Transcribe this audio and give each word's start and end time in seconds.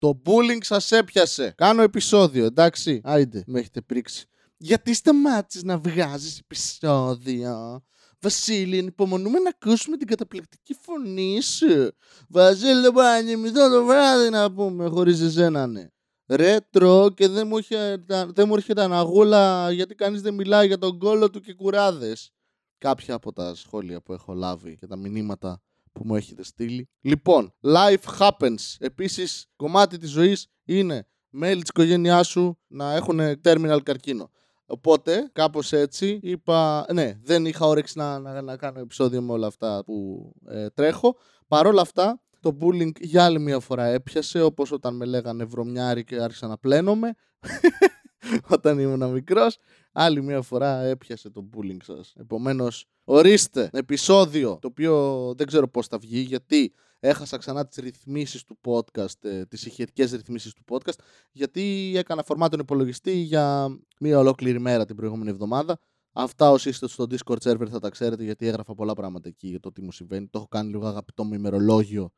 Το 0.00 0.22
bullying 0.24 0.60
σας 0.60 0.92
έπιασε. 0.92 1.54
Κάνω 1.56 1.82
επεισόδιο, 1.82 2.44
εντάξει. 2.44 3.00
Άιντε, 3.04 3.42
με 3.46 3.58
έχετε 3.58 3.80
πρίξει. 3.80 4.26
Γιατί 4.56 4.94
σταμάτησες 4.94 5.62
να 5.62 5.78
βγάζεις 5.78 6.38
επεισόδιο; 6.38 7.82
Βασίλη, 8.20 8.78
ανυπομονούμε 8.78 9.38
να 9.38 9.48
ακούσουμε 9.48 9.96
την 9.96 10.06
καταπληκτική 10.06 10.74
φωνή 10.74 11.40
σου. 11.40 11.90
Βασίλη, 12.28 12.92
να 12.92 13.10
ανεμιστώ 13.10 13.70
το 13.70 13.84
βράδυ 13.84 14.30
να 14.30 14.52
πούμε, 14.52 14.88
χωρίς 14.88 15.20
εσένα, 15.20 15.66
ναι. 15.66 15.86
Ρέτρο 16.26 17.10
και 17.14 17.28
δεν 17.28 17.46
μου, 17.46 17.56
έρχεται, 17.56 18.26
δεν 18.34 18.48
μου 18.48 18.54
έρχεται 18.54 18.82
αναγούλα 18.82 19.70
γιατί 19.72 19.94
κανείς 19.94 20.20
δεν 20.22 20.34
μιλάει 20.34 20.66
για 20.66 20.78
τον 20.78 20.98
κόλο 20.98 21.30
του 21.30 21.40
και 21.40 21.54
κουράδες. 21.54 22.32
Κάποια 22.78 23.14
από 23.14 23.32
τα 23.32 23.54
σχόλια 23.54 24.00
που 24.00 24.12
έχω 24.12 24.32
λάβει 24.32 24.76
και 24.76 24.86
τα 24.86 24.96
μηνύματα 24.96 25.62
που 26.00 26.06
μου 26.06 26.16
έχετε 26.16 26.42
στείλει. 26.42 26.88
Λοιπόν, 27.00 27.54
life 27.60 28.18
happens. 28.18 28.76
Επίσης, 28.78 29.46
κομμάτι 29.56 29.98
της 29.98 30.10
ζωής 30.10 30.46
είναι 30.64 31.06
μέλη 31.30 31.60
της 31.60 31.68
οικογένειάς 31.68 32.28
σου 32.28 32.58
να 32.66 32.94
έχουν 32.94 33.20
terminal 33.44 33.78
καρκίνο. 33.82 34.30
Οπότε, 34.66 35.30
κάπως 35.32 35.72
έτσι, 35.72 36.18
είπα, 36.22 36.86
ναι, 36.92 37.18
δεν 37.22 37.46
είχα 37.46 37.66
όρεξη 37.66 37.98
να, 37.98 38.18
να, 38.18 38.42
να 38.42 38.56
κάνω 38.56 38.80
επεισόδιο 38.80 39.22
με 39.22 39.32
όλα 39.32 39.46
αυτά 39.46 39.82
που 39.84 40.30
ε, 40.46 40.68
τρέχω. 40.68 41.16
Παρ' 41.48 41.66
όλα 41.66 41.80
αυτά, 41.80 42.22
το 42.40 42.56
bullying 42.60 43.00
για 43.00 43.24
άλλη 43.24 43.38
μια 43.40 43.60
φορά 43.60 43.84
έπιασε, 43.84 44.42
όπως 44.42 44.72
όταν 44.72 44.96
με 44.96 45.04
λέγανε 45.04 45.44
βρωμιάρι 45.44 46.04
και 46.04 46.16
άρχισα 46.16 46.46
να 46.46 46.58
πλένομαι, 46.58 47.14
όταν 48.56 48.78
ήμουν 48.78 49.10
μικρός. 49.10 49.58
Άλλη 49.92 50.22
μια 50.22 50.42
φορά 50.42 50.80
έπιασε 50.82 51.30
το 51.30 51.48
bullying 51.56 51.82
σας. 51.82 52.14
Επομένως, 52.16 52.86
ορίστε, 53.04 53.70
επεισόδιο, 53.72 54.58
το 54.60 54.68
οποίο 54.68 55.34
δεν 55.36 55.46
ξέρω 55.46 55.68
πώς 55.68 55.86
θα 55.86 55.98
βγει, 55.98 56.20
γιατί 56.20 56.72
έχασα 57.00 57.36
ξανά 57.36 57.66
τις 57.66 57.76
ρυθμίσεις 57.76 58.44
του 58.44 58.58
podcast, 58.64 59.24
ε, 59.24 59.44
τις 59.44 59.66
ηχετικές 59.66 60.12
ρυθμίσεις 60.12 60.52
του 60.52 60.64
podcast, 60.68 60.98
γιατί 61.32 61.92
έκανα 61.96 62.22
φορμά 62.22 62.48
τον 62.48 62.60
υπολογιστή 62.60 63.12
για 63.12 63.68
μία 64.00 64.18
ολόκληρη 64.18 64.60
μέρα 64.60 64.84
την 64.84 64.96
προηγούμενη 64.96 65.30
εβδομάδα. 65.30 65.78
Αυτά 66.12 66.50
όσοι 66.50 66.68
είστε 66.68 66.88
στο 66.88 67.06
Discord 67.10 67.38
server 67.42 67.68
θα 67.70 67.78
τα 67.78 67.88
ξέρετε 67.88 68.24
γιατί 68.24 68.46
έγραφα 68.46 68.74
πολλά 68.74 68.94
πράγματα 68.94 69.28
εκεί 69.28 69.48
για 69.48 69.60
το 69.60 69.72
τι 69.72 69.82
μου 69.82 69.92
συμβαίνει. 69.92 70.26
Το 70.26 70.38
έχω 70.38 70.48
κάνει 70.48 70.70
λίγο 70.70 70.86
αγαπητό 70.86 71.24
μου 71.24 71.34
ημερολόγιο 71.34 72.10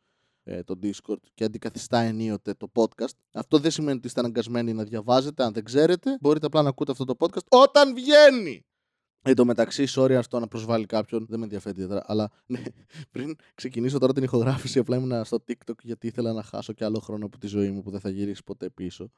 ε, 0.44 0.62
το 0.62 0.78
Discord 0.82 1.16
και 1.34 1.44
αντικαθιστά 1.44 1.98
ενίοτε 1.98 2.54
το 2.54 2.70
podcast. 2.74 3.16
Αυτό 3.32 3.58
δεν 3.58 3.70
σημαίνει 3.70 3.96
ότι 3.96 4.06
είστε 4.06 4.20
αναγκασμένοι 4.20 4.72
να 4.72 4.84
διαβάζετε. 4.84 5.44
Αν 5.44 5.52
δεν 5.52 5.64
ξέρετε, 5.64 6.16
μπορείτε 6.20 6.46
απλά 6.46 6.62
να 6.62 6.68
ακούτε 6.68 6.92
αυτό 6.92 7.04
το 7.04 7.14
podcast 7.18 7.46
όταν 7.48 7.94
βγαίνει. 7.94 8.64
Εν 9.24 9.34
τω 9.34 9.44
μεταξύ, 9.44 9.86
sorry 9.88 10.12
αυτό 10.12 10.40
να 10.40 10.48
προσβάλλει 10.48 10.86
κάποιον, 10.86 11.26
δεν 11.28 11.38
με 11.38 11.44
ενδιαφέρει 11.44 11.74
ιδιαίτερα. 11.74 12.04
Αλλά 12.06 12.30
ναι, 12.46 12.62
πριν 13.10 13.36
ξεκινήσω 13.54 13.98
τώρα 13.98 14.12
την 14.12 14.22
ηχογράφηση, 14.22 14.78
απλά 14.78 14.96
ήμουν 14.96 15.24
στο 15.24 15.44
TikTok 15.48 15.78
γιατί 15.82 16.06
ήθελα 16.06 16.32
να 16.32 16.42
χάσω 16.42 16.72
και 16.72 16.84
άλλο 16.84 16.98
χρόνο 16.98 17.26
από 17.26 17.38
τη 17.38 17.46
ζωή 17.46 17.70
μου 17.70 17.82
που 17.82 17.90
δεν 17.90 18.00
θα 18.00 18.08
γυρίσει 18.10 18.42
ποτέ 18.44 18.70
πίσω. 18.70 19.10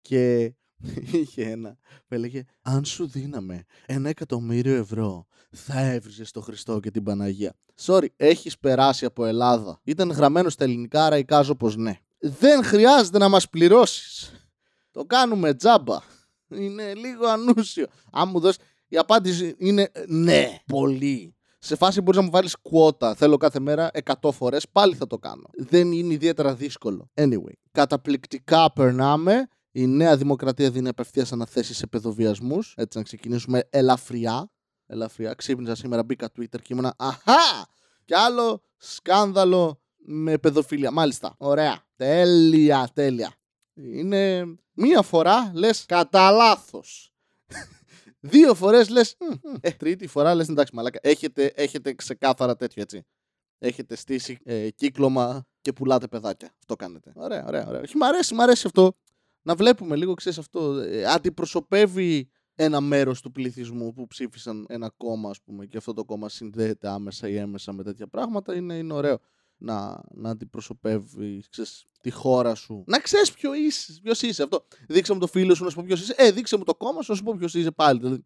Και 0.00 0.54
είχε 1.22 1.42
ένα 1.42 1.76
που 2.08 2.14
έλεγε 2.14 2.44
Αν 2.62 2.84
σου 2.84 3.06
δίναμε 3.06 3.64
ένα 3.86 4.08
εκατομμύριο 4.08 4.74
ευρώ, 4.74 5.26
θα 5.50 5.80
έβριζες 5.80 6.30
το 6.30 6.40
Χριστό 6.40 6.80
και 6.80 6.90
την 6.90 7.02
Παναγία. 7.02 7.54
Sorry, 7.84 8.06
έχεις 8.16 8.58
περάσει 8.58 9.04
από 9.04 9.24
Ελλάδα. 9.24 9.80
Ήταν 9.84 10.10
γραμμένο 10.10 10.48
στα 10.48 10.64
ελληνικά, 10.64 11.04
άρα 11.04 11.18
εικάζω 11.18 11.54
πως 11.54 11.76
ναι. 11.76 11.98
Δεν 12.18 12.64
χρειάζεται 12.64 13.18
να 13.18 13.28
μας 13.28 13.48
πληρώσεις. 13.48 14.32
Το 14.90 15.04
κάνουμε 15.04 15.54
τζάμπα. 15.54 15.98
Είναι 16.48 16.94
λίγο 16.94 17.26
ανούσιο. 17.26 17.86
Αν 18.12 18.28
μου 18.32 18.40
δώσεις 18.40 18.60
η 18.88 18.96
απάντηση 18.96 19.54
είναι 19.58 19.90
ναι, 20.06 20.58
πολύ. 20.66 21.34
Σε 21.58 21.76
φάση 21.76 22.00
μπορείς 22.00 22.18
να 22.20 22.24
μου 22.24 22.30
βάλεις 22.30 22.56
κουότα. 22.62 23.14
Θέλω 23.14 23.36
κάθε 23.36 23.60
μέρα 23.60 23.90
100 24.20 24.30
φορές, 24.32 24.68
πάλι 24.72 24.94
θα 24.94 25.06
το 25.06 25.18
κάνω. 25.18 25.50
Δεν 25.52 25.92
είναι 25.92 26.12
ιδιαίτερα 26.12 26.54
δύσκολο. 26.54 27.10
Anyway, 27.14 27.52
καταπληκτικά 27.72 28.72
περνάμε. 28.72 29.48
Η 29.72 29.86
Νέα 29.86 30.16
Δημοκρατία 30.16 30.70
δίνει 30.70 30.88
απευθείας 30.88 31.32
αναθέσεις 31.32 31.76
σε 31.76 31.86
παιδοβιασμούς. 31.86 32.74
Έτσι 32.76 32.98
να 32.98 33.04
ξεκινήσουμε 33.04 33.68
ελαφριά. 33.70 34.50
Ελαφριά. 34.86 35.34
Ξύπνησα 35.34 35.74
σήμερα, 35.74 36.02
μπήκα 36.02 36.28
Twitter 36.36 36.60
και 36.62 36.68
ήμουνα 36.72 36.94
Αχά! 36.98 37.66
Κι 38.04 38.14
άλλο 38.14 38.62
σκάνδαλο 38.76 39.80
με 39.96 40.38
παιδοφιλία. 40.38 40.90
Μάλιστα. 40.90 41.34
Ωραία. 41.38 41.84
Τέλεια, 41.96 42.88
τέλεια. 42.94 43.34
Είναι 43.74 44.44
μία 44.72 45.02
φορά 45.02 45.50
λες 45.54 45.86
κατά 45.86 46.30
λάθος. 46.30 47.12
Δύο 48.20 48.54
φορές 48.54 48.88
λες. 48.88 49.16
Ε, 49.60 49.70
τρίτη 49.70 50.06
φορά 50.06 50.34
λες 50.34 50.48
εντάξει, 50.48 50.74
μαλάκα. 50.74 50.98
Έχετε, 51.02 51.52
έχετε 51.54 51.94
ξεκάθαρα 51.94 52.56
τέτοιο 52.56 52.82
έτσι. 52.82 53.06
Έχετε 53.58 53.96
στήσει 53.96 54.38
ε, 54.44 54.70
κύκλωμα 54.70 55.46
και 55.60 55.72
πουλάτε 55.72 56.06
παιδάκια. 56.06 56.54
Αυτό 56.58 56.76
κάνετε. 56.76 57.12
Ωραία, 57.14 57.44
ωραία, 57.46 57.66
ωραία. 57.68 57.80
Όχι, 57.80 57.96
μ' 57.96 58.02
αρέσει, 58.02 58.34
μ' 58.34 58.40
αρέσει 58.40 58.66
αυτό. 58.66 58.96
Να 59.42 59.54
βλέπουμε 59.54 59.96
λίγο, 59.96 60.14
ξέρεις 60.14 60.38
αυτό. 60.38 60.74
Ε, 60.74 61.04
αντιπροσωπεύει 61.04 62.28
ένα 62.54 62.80
μέρος 62.80 63.20
του 63.20 63.32
πληθυσμού 63.32 63.92
που 63.92 64.06
ψήφισαν 64.06 64.66
ένα 64.68 64.90
κόμμα, 64.96 65.30
ας 65.30 65.42
πούμε, 65.42 65.66
και 65.66 65.76
αυτό 65.76 65.92
το 65.92 66.04
κόμμα 66.04 66.28
συνδέεται 66.28 66.88
άμεσα 66.88 67.28
ή 67.28 67.36
έμεσα 67.36 67.72
με 67.72 67.82
τέτοια 67.82 68.06
πράγματα, 68.06 68.54
είναι, 68.54 68.74
είναι 68.74 68.92
ωραίο 68.92 69.18
να, 69.56 70.00
να 70.14 70.30
αντιπροσωπεύει 70.30 71.44
ξέρεις, 71.50 71.86
τη 72.00 72.10
χώρα 72.10 72.54
σου. 72.54 72.84
Να 72.86 72.98
ξέρεις 72.98 73.32
ποιο 73.32 73.54
είσαι, 73.54 73.98
ποιος 74.02 74.22
είσαι 74.22 74.42
αυτό. 74.42 74.64
Δείξε 74.88 75.12
μου 75.12 75.18
το 75.18 75.26
φίλο 75.26 75.54
σου 75.54 75.64
να 75.64 75.70
σου 75.70 75.76
πω 75.76 75.82
ποιος 75.86 76.00
είσαι. 76.00 76.14
Ε, 76.16 76.30
δείξε 76.30 76.56
μου 76.56 76.64
το 76.64 76.74
κόμμα 76.74 77.02
σου 77.02 77.10
να 77.10 77.16
σου 77.16 77.22
πω 77.22 77.34
ποιος 77.38 77.54
είσαι 77.54 77.70
πάλι. 77.70 77.98
Δηλαδή, 77.98 78.24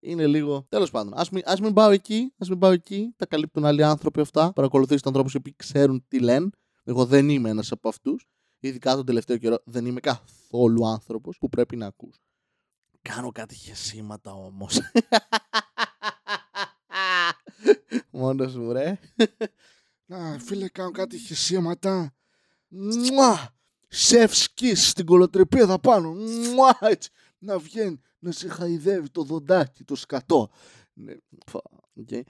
είναι 0.00 0.26
λίγο. 0.26 0.66
Τέλος 0.68 0.90
πάντων, 0.90 1.12
ας 1.16 1.30
μην, 1.30 1.42
ας 1.46 1.60
μην 1.60 1.72
πάω 1.72 1.90
εκεί. 1.90 2.32
Ας 2.38 2.48
μην 2.48 2.58
πάω 2.58 2.70
εκεί. 2.70 3.14
Τα 3.16 3.26
καλύπτουν 3.26 3.64
άλλοι 3.64 3.84
άνθρωποι 3.84 4.20
αυτά. 4.20 4.52
Παρακολουθείς 4.52 4.96
τους 4.96 5.06
ανθρώπους 5.06 5.34
οι 5.34 5.54
ξέρουν 5.56 6.04
τι 6.08 6.20
λένε. 6.20 6.50
Εγώ 6.84 7.04
δεν 7.04 7.28
είμαι 7.28 7.50
ένας 7.50 7.72
από 7.72 7.88
αυτούς. 7.88 8.26
Ειδικά 8.64 8.94
τον 8.94 9.06
τελευταίο 9.06 9.36
καιρό 9.36 9.62
δεν 9.64 9.86
είμαι 9.86 10.00
καθόλου 10.00 10.86
άνθρωπος 10.86 11.38
που 11.38 11.48
πρέπει 11.48 11.76
να 11.76 11.86
ακούς. 11.86 12.20
Κάνω 13.02 13.32
κάτι 13.32 13.54
χεσήματα 13.54 14.34
όμως. 14.34 14.80
Μόνος 18.10 18.56
μου, 18.56 18.72
ρε. 18.72 18.98
Να, 20.06 20.38
φίλε, 20.38 20.68
κάνω 20.68 20.90
κάτι 20.90 21.18
χεσίματα. 21.18 22.14
Μουά! 22.68 23.54
Σεφσκι 23.88 24.74
στην 24.74 25.06
κολοτρεπίδα 25.06 25.78
πάνω. 25.78 26.12
Μουά! 26.12 26.78
Έτσι. 26.80 27.10
Να 27.38 27.58
βγαίνει, 27.58 28.00
να 28.18 28.32
σε 28.32 28.48
χαϊδεύει 28.48 29.10
το 29.10 29.22
δοντάκι, 29.22 29.84
το 29.84 29.94
σκατό. 29.94 30.50
Ναι, 30.92 31.14
okay. 32.06 32.22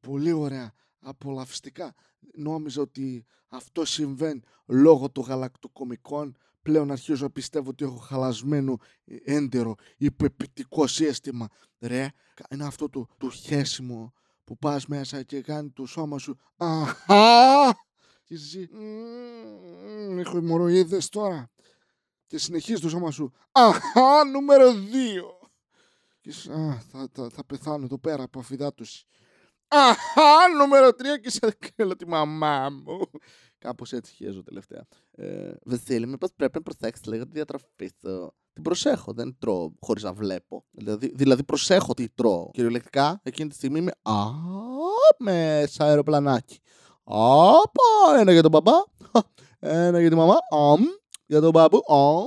Πολύ 0.00 0.32
ωραία. 0.32 0.74
Απολαυστικά. 1.00 1.94
Νόμιζα 2.34 2.80
ότι 2.80 3.26
αυτό 3.54 3.84
συμβαίνει 3.84 4.40
λόγω 4.66 5.10
των 5.10 5.24
γαλακτοκομικών. 5.24 6.36
Πλέον 6.62 6.90
αρχίζω 6.90 7.24
να 7.24 7.30
πιστεύω 7.30 7.70
ότι 7.70 7.84
έχω 7.84 7.96
χαλασμένο 7.96 8.76
έντερο 9.24 9.74
υπεπιτικό 9.96 10.86
σύστημα. 10.86 11.48
Ρε, 11.80 12.08
είναι 12.50 12.64
αυτό 12.64 12.88
το, 12.88 13.06
το 13.18 13.30
χέσιμο 13.30 14.12
που 14.44 14.58
πας 14.58 14.86
μέσα 14.86 15.22
και 15.22 15.40
κάνει 15.40 15.70
το 15.70 15.86
σώμα 15.86 16.18
σου 16.18 16.38
Αχα! 16.56 17.72
Και 18.24 18.34
εσύ 18.34 18.68
έχω 20.18 20.36
ημοροίδες 20.38 21.08
τώρα 21.08 21.50
και 22.26 22.38
συνεχίζει 22.38 22.80
το 22.80 22.88
σώμα 22.88 23.10
σου 23.10 23.32
Αχα! 23.52 24.24
Νούμερο 24.24 24.70
2 24.70 24.74
και 26.20 26.30
α, 26.52 26.80
θα, 26.90 27.08
θα, 27.12 27.28
θα 27.30 27.44
πεθάνω 27.44 27.84
εδώ 27.84 27.98
πέρα 27.98 28.22
από 28.22 28.38
αφιδάτωση 28.38 29.06
Αχα! 29.68 30.48
Νούμερο 30.58 30.88
3 30.88 30.92
και 31.22 31.30
σε 31.30 31.56
θέλω 31.74 31.96
τη 31.96 32.06
μαμά 32.06 32.68
μου 32.70 32.98
Κάπως 33.64 33.92
έτσι 33.92 34.14
χέζω 34.14 34.42
τελευταία. 34.42 34.86
Ε, 35.10 35.52
Βασίλη, 35.64 36.06
μήπως 36.06 36.30
πρέπει 36.36 36.52
να 36.54 36.62
προσέξεις 36.62 37.06
λίγο 37.06 37.24
τη 37.24 37.30
διατροφή 37.32 37.90
σου. 38.00 38.34
Την 38.52 38.62
προσέχω, 38.62 39.12
δεν 39.12 39.36
τρώω 39.38 39.72
χωρίς 39.80 40.02
να 40.02 40.12
βλέπω. 40.12 40.64
Δηλαδή, 40.70 41.12
δηλαδή 41.14 41.44
προσέχω 41.44 41.94
τι 41.94 42.08
τρώω. 42.08 42.50
Κυριολεκτικά, 42.50 43.20
εκείνη 43.22 43.48
τη 43.48 43.54
στιγμή 43.54 43.78
είμαι 43.78 43.92
α, 44.02 44.14
μέσα 45.18 45.84
αεροπλανάκι. 45.84 46.58
Άπα, 47.04 48.18
ένα 48.18 48.32
για 48.32 48.42
τον 48.42 48.50
μπαμπά, 48.50 48.72
ένα 49.58 50.00
για 50.00 50.10
τη 50.10 50.16
μαμά, 50.16 50.36
αμ, 50.50 50.82
για 51.26 51.40
τον 51.40 51.50
μπαμπού, 51.50 51.82
αμ. 51.88 52.24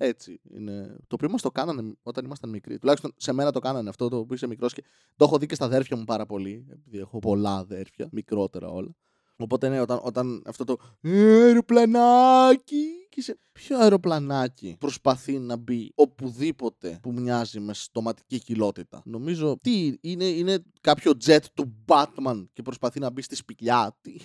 Έτσι 0.00 0.40
είναι. 0.50 0.96
Το 1.06 1.14
οποίο 1.14 1.30
μας 1.30 1.42
το 1.42 1.50
κάνανε 1.50 1.94
όταν 2.02 2.24
ήμασταν 2.24 2.50
μικροί. 2.50 2.78
Τουλάχιστον 2.78 3.12
σε 3.16 3.32
μένα 3.32 3.52
το 3.52 3.58
κάνανε 3.58 3.88
αυτό 3.88 4.08
το 4.08 4.24
που 4.24 4.34
είσαι 4.34 4.46
μικρός 4.46 4.72
και 4.72 4.84
το 5.16 5.24
έχω 5.24 5.38
δει 5.38 5.46
και 5.46 5.54
στα 5.54 5.64
αδέρφια 5.64 5.96
μου 5.96 6.04
πάρα 6.04 6.26
πολύ. 6.26 6.66
Επειδή 6.70 6.98
έχω 6.98 7.18
πολλά 7.18 7.56
αδέρφια, 7.56 8.08
μικρότερα 8.12 8.68
όλα. 8.68 8.96
Οπότε 9.36 9.68
ναι, 9.68 9.80
όταν, 9.80 10.00
όταν 10.02 10.42
αυτό 10.46 10.64
το 10.64 10.76
αεροπλανάκι. 11.02 12.84
Και 13.08 13.22
σε 13.22 13.38
ποιο 13.52 13.78
αεροπλανάκι 13.78 14.76
προσπαθεί 14.78 15.38
να 15.38 15.56
μπει 15.56 15.92
οπουδήποτε 15.94 16.98
που 17.02 17.12
μοιάζει 17.12 17.60
με 17.60 17.74
στοματική 17.74 18.38
κοιλότητα. 18.38 19.02
Νομίζω 19.04 19.58
τι 19.62 19.96
είναι, 20.00 20.24
είναι 20.24 20.62
κάποιο 20.80 21.12
jet 21.24 21.42
του 21.54 21.84
Batman 21.86 22.46
και 22.52 22.62
προσπαθεί 22.62 23.00
να 23.00 23.10
μπει 23.10 23.22
στη 23.22 23.36
σπηλιά. 23.36 23.98
Τι, 24.00 24.16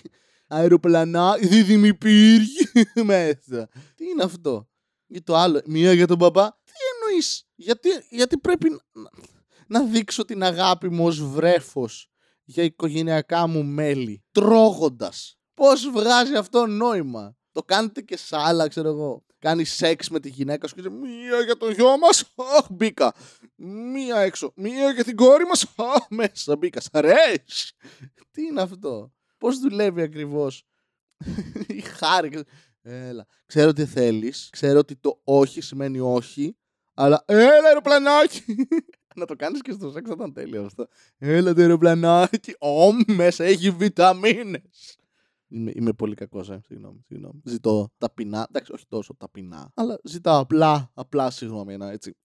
αεροπλανάκι, 0.46 1.46
δίδυμη 1.46 1.94
πύργη 1.94 2.70
μέσα. 3.04 3.68
Τι 3.94 4.04
είναι 4.04 4.22
αυτό; 4.22 4.68
Ή 5.14 5.22
το 5.22 5.36
άλλο, 5.36 5.60
μία 5.66 5.92
για 5.92 6.06
τον 6.06 6.16
μπαμπά. 6.16 6.50
Τι 6.50 6.72
εννοείς, 6.94 7.46
γιατί, 7.54 7.88
γιατί 8.10 8.38
πρέπει 8.38 8.70
να, 8.70 9.08
να 9.66 9.84
δείξω 9.84 10.24
την 10.24 10.42
αγάπη 10.42 10.88
μου 10.88 11.06
ως 11.06 11.22
βρέφος 11.22 12.10
για 12.44 12.62
οικογενειακά 12.62 13.46
μου 13.46 13.64
μέλη, 13.64 14.24
τρώγοντας. 14.30 15.38
Πώς 15.54 15.90
βγάζει 15.90 16.34
αυτό 16.34 16.66
νόημα; 16.66 17.36
Το 17.52 17.62
κάνετε 17.62 18.00
και 18.00 18.16
σ' 18.16 18.32
άλλα, 18.32 18.68
ξέρω 18.68 18.88
εγώ. 18.88 19.24
Κάνει 19.38 19.64
σεξ 19.64 20.08
με 20.08 20.20
τη 20.20 20.28
γυναίκα 20.28 20.68
σου 20.68 20.74
και 20.74 20.82
λέει 20.82 20.98
Μία 20.98 21.40
για 21.40 21.56
το 21.56 21.70
γιο 21.70 21.98
μας. 21.98 22.24
Αχ, 22.56 22.66
μπήκα. 22.70 23.14
Μία 23.56 24.16
έξω. 24.16 24.52
Μία 24.56 24.90
για 24.90 25.04
την 25.04 25.16
κόρη 25.16 25.44
μας. 25.44 25.64
Αχ, 25.76 26.06
μέσα 26.08 26.56
μπήκα. 26.56 26.80
Σ' 26.80 26.88
αρέσει. 26.92 27.74
Τι 28.30 28.42
είναι 28.42 28.62
αυτό; 28.62 29.12
Πώς 29.38 29.58
δουλεύει 29.58 30.02
ακριβώς; 30.02 30.66
Η 31.66 31.80
χάρη. 31.80 32.44
Έλα. 32.86 33.26
Ξέρω 33.46 33.72
τι 33.72 33.84
θέλεις. 33.84 34.48
Ξέρω 34.52 34.78
ότι 34.78 34.96
το 34.96 35.20
όχι 35.24 35.60
σημαίνει 35.60 36.00
όχι. 36.00 36.56
Αλλά 36.94 37.24
έλα 37.26 37.66
αεροπλανάκι. 37.66 38.42
Να 39.16 39.26
το 39.26 39.36
κάνεις 39.36 39.60
και 39.60 39.72
στο 39.72 39.90
σεξ 39.90 40.08
θα 40.08 40.14
ήταν 40.16 40.32
τέλειο 40.32 40.64
αυτό. 40.64 40.86
Έλα 41.18 41.54
το 41.54 41.60
αεροπλανάκι. 41.60 42.54
Ω, 42.58 42.92
μέσα 43.06 43.44
έχει 43.44 43.70
βιταμίνες. 43.70 44.98
Είμαι, 45.48 45.72
είμαι 45.74 45.92
πολύ 45.92 46.14
κακός, 46.14 46.50
ε. 46.50 46.60
Συγγνώμη, 46.64 47.00
συγγνώμη. 47.06 47.40
Ζητώ 47.44 47.92
ταπεινά. 47.98 48.46
Εντάξει, 48.48 48.72
όχι 48.72 48.84
τόσο 48.88 49.14
ταπεινά. 49.16 49.70
Αλλά 49.74 50.00
ζητάω 50.04 50.40
απλά, 50.40 50.90
απλά 50.94 51.30
συγγνώμη. 51.30 51.72
Ένα 51.72 51.90
έτσι 51.90 52.16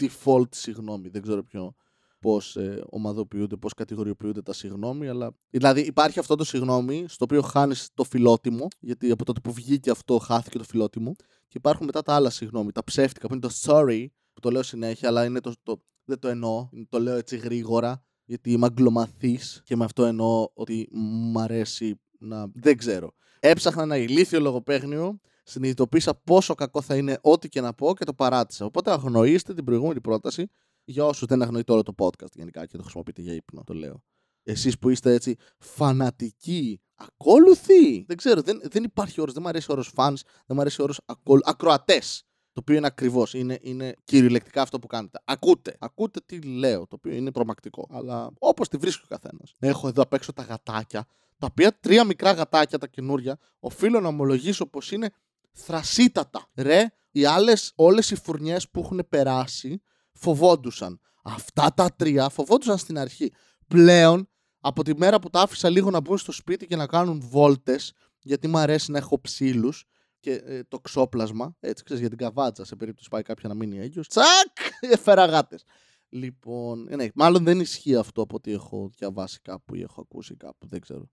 default 0.00 0.54
συγγνώμη. 0.54 1.08
Δεν 1.08 1.22
ξέρω 1.22 1.42
ποιο 1.42 1.74
πώς 2.22 2.56
ε, 2.56 2.82
ομαδοποιούνται, 2.90 3.56
πώς 3.56 3.74
κατηγοριοποιούνται 3.74 4.42
τα 4.42 4.52
συγγνώμη. 4.52 5.08
Αλλά... 5.08 5.34
Δηλαδή 5.50 5.80
υπάρχει 5.80 6.18
αυτό 6.18 6.34
το 6.34 6.44
συγγνώμη, 6.44 7.04
στο 7.08 7.24
οποίο 7.24 7.42
χάνεις 7.42 7.88
το 7.94 8.04
φιλότιμο, 8.04 8.68
γιατί 8.80 9.10
από 9.10 9.24
τότε 9.24 9.40
που 9.40 9.52
βγήκε 9.52 9.90
αυτό 9.90 10.18
χάθηκε 10.18 10.58
το 10.58 10.64
φιλότιμο. 10.64 11.12
Και 11.48 11.58
υπάρχουν 11.58 11.86
μετά 11.86 12.02
τα 12.02 12.14
άλλα 12.14 12.30
συγγνώμη, 12.30 12.72
τα 12.72 12.84
ψεύτικα, 12.84 13.26
που 13.28 13.34
είναι 13.34 13.42
το 13.42 13.54
sorry, 13.62 14.06
που 14.32 14.40
το 14.40 14.50
λέω 14.50 14.62
συνέχεια, 14.62 15.08
αλλά 15.08 15.24
είναι 15.24 15.40
το, 15.40 15.52
το, 15.62 15.76
δεν 16.04 16.18
το 16.18 16.28
εννοώ. 16.28 16.68
Το 16.88 17.00
λέω 17.00 17.16
έτσι 17.16 17.36
γρήγορα, 17.36 18.04
γιατί 18.24 18.52
είμαι 18.52 18.66
αγγλομαθής 18.66 19.62
και 19.64 19.76
με 19.76 19.84
αυτό 19.84 20.04
εννοώ 20.04 20.48
ότι 20.54 20.88
μου 20.92 21.40
αρέσει 21.40 22.00
να. 22.18 22.50
Δεν 22.54 22.76
ξέρω. 22.76 23.12
Έψαχνα 23.40 23.82
ένα 23.82 23.96
ηλίθιο 23.96 24.40
λογοπαίγνιο, 24.40 25.20
συνειδητοποίησα 25.42 26.14
πόσο 26.14 26.54
κακό 26.54 26.80
θα 26.80 26.96
είναι 26.96 27.18
ό,τι 27.20 27.48
και 27.48 27.60
να 27.60 27.74
πω 27.74 27.94
και 27.94 28.04
το 28.04 28.14
παράτησα. 28.14 28.64
Οπότε 28.64 28.90
αγνοήστε 28.90 29.54
την 29.54 29.64
προηγούμενη 29.64 30.00
πρόταση 30.00 30.50
για 30.84 31.04
όσου 31.04 31.26
δεν 31.26 31.42
αγνοείτε 31.42 31.72
όλο 31.72 31.82
το 31.82 31.94
podcast 31.98 32.32
γενικά 32.32 32.66
και 32.66 32.76
το 32.76 32.82
χρησιμοποιείτε 32.82 33.22
για 33.22 33.34
ύπνο, 33.34 33.62
το 33.64 33.74
λέω. 33.74 34.02
Εσείς 34.42 34.78
που 34.78 34.88
είστε 34.88 35.12
έτσι 35.12 35.36
φανατικοί, 35.58 36.80
ακόλουθοι. 36.94 38.04
Δεν 38.04 38.16
ξέρω, 38.16 38.42
δεν, 38.42 38.60
δεν 38.64 38.84
υπάρχει 38.84 39.20
όρος, 39.20 39.32
δεν 39.34 39.42
μου 39.42 39.48
αρέσει 39.48 39.70
ο 39.70 39.72
όρος 39.72 39.92
fans, 39.96 40.16
δεν 40.46 40.56
μου 40.56 40.60
αρέσει 40.60 40.80
ο 40.80 40.84
όρος 40.84 41.00
ακροατές. 41.44 42.24
Το 42.52 42.60
οποίο 42.60 42.76
είναι 42.76 42.86
ακριβώς. 42.86 43.34
Είναι, 43.34 43.58
είναι 43.62 43.94
κυριολεκτικά 44.04 44.62
αυτό 44.62 44.78
που 44.78 44.86
κάνετε. 44.86 45.20
Ακούτε. 45.24 45.76
Ακούτε 45.78 46.20
τι 46.26 46.40
λέω. 46.40 46.80
Το 46.80 46.96
οποίο 46.96 47.14
είναι 47.14 47.30
τρομακτικό. 47.30 47.88
Αλλά 47.90 48.30
όπως 48.38 48.68
τη 48.68 48.76
βρίσκει 48.76 49.02
ο 49.04 49.06
καθένας. 49.08 49.54
Έχω 49.58 49.88
εδώ 49.88 50.02
απ' 50.02 50.12
έξω 50.12 50.32
τα 50.32 50.42
γατάκια. 50.42 51.06
Τα 51.38 51.46
οποία 51.50 51.78
τρία 51.78 52.04
μικρά 52.04 52.32
γατάκια, 52.32 52.78
τα 52.78 52.86
καινούρια, 52.86 53.38
οφείλω 53.60 54.00
να 54.00 54.08
ομολογήσω 54.08 54.66
πως 54.66 54.92
είναι 54.92 55.10
θρασίτατα. 55.52 56.50
Ρε, 56.54 56.86
οι 57.10 57.24
άλλες, 57.24 57.72
όλες 57.74 58.10
οι 58.10 58.14
φουρνιές 58.14 58.70
που 58.70 58.80
έχουν 58.80 59.06
περάσει 59.08 59.82
φοβόντουσαν. 60.22 61.00
Αυτά 61.22 61.72
τα 61.74 61.88
τρία 61.96 62.28
φοβόντουσαν 62.28 62.78
στην 62.78 62.98
αρχή. 62.98 63.32
Πλέον, 63.66 64.28
από 64.60 64.84
τη 64.84 64.96
μέρα 64.96 65.18
που 65.18 65.30
τα 65.30 65.40
άφησα 65.40 65.70
λίγο 65.70 65.90
να 65.90 66.00
μπουν 66.00 66.18
στο 66.18 66.32
σπίτι 66.32 66.66
και 66.66 66.76
να 66.76 66.86
κάνουν 66.86 67.20
βόλτες, 67.24 67.92
γιατί 68.22 68.48
μου 68.48 68.58
αρέσει 68.58 68.90
να 68.90 68.98
έχω 68.98 69.20
ψήλους, 69.20 69.86
και 70.22 70.32
ε, 70.32 70.62
το 70.68 70.78
ξόπλασμα, 70.80 71.56
έτσι 71.60 71.84
ξέρεις, 71.84 72.00
για 72.00 72.10
την 72.10 72.18
καβάτσα, 72.18 72.64
σε 72.64 72.76
περίπτωση 72.76 73.08
πάει 73.08 73.22
κάποια 73.22 73.48
να 73.48 73.54
μείνει 73.54 73.78
έγκυος. 73.78 74.08
Τσακ! 74.08 74.56
Έφερα 74.94 75.24
γάτες. 75.24 75.64
Λοιπόν, 76.08 76.86
ε, 76.88 76.96
ναι, 76.96 77.08
μάλλον 77.14 77.44
δεν 77.44 77.60
ισχύει 77.60 77.96
αυτό 77.96 78.22
από 78.22 78.36
ό,τι 78.36 78.52
έχω 78.52 78.90
διαβάσει 78.96 79.40
κάπου 79.40 79.74
ή 79.74 79.80
έχω 79.80 80.00
ακούσει 80.00 80.36
κάπου, 80.36 80.66
δεν 80.68 80.80
ξέρω. 80.80 81.10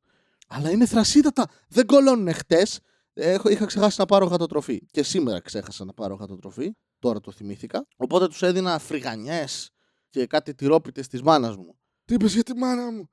Αλλά 0.48 0.72
είναι 0.72 0.86
θρασίτατα. 0.86 1.50
Δεν 1.68 1.86
κολώνουν 1.86 2.34
χτες. 2.34 2.80
Είχα 3.50 3.66
ξεχάσει 3.66 4.00
να 4.00 4.06
πάρω 4.06 4.26
γατοτροφή. 4.26 4.86
Και 4.92 5.04
σήμερα 5.04 5.40
ξέχασα 5.40 5.86
να 5.86 5.94
πάρω 5.94 6.16
γατοτροφή. 6.16 6.76
Τώρα 7.00 7.19
το 7.19 7.31
θυμήθηκα. 7.31 7.88
Οπότε 7.98 8.28
τους 8.28 8.42
έδινα 8.42 8.80
φρυγανιές 8.80 9.72
και 10.10 10.25
κάτι 10.25 10.56
τυρόπιτες 10.56 11.07
της 11.07 11.22
μάνας 11.22 11.56
μου. 11.56 11.80
Τι 12.06 12.13
είπες 12.13 12.34
για 12.34 12.44
τη 12.44 12.56
μάνα 12.56 12.92
μου; 12.92 13.10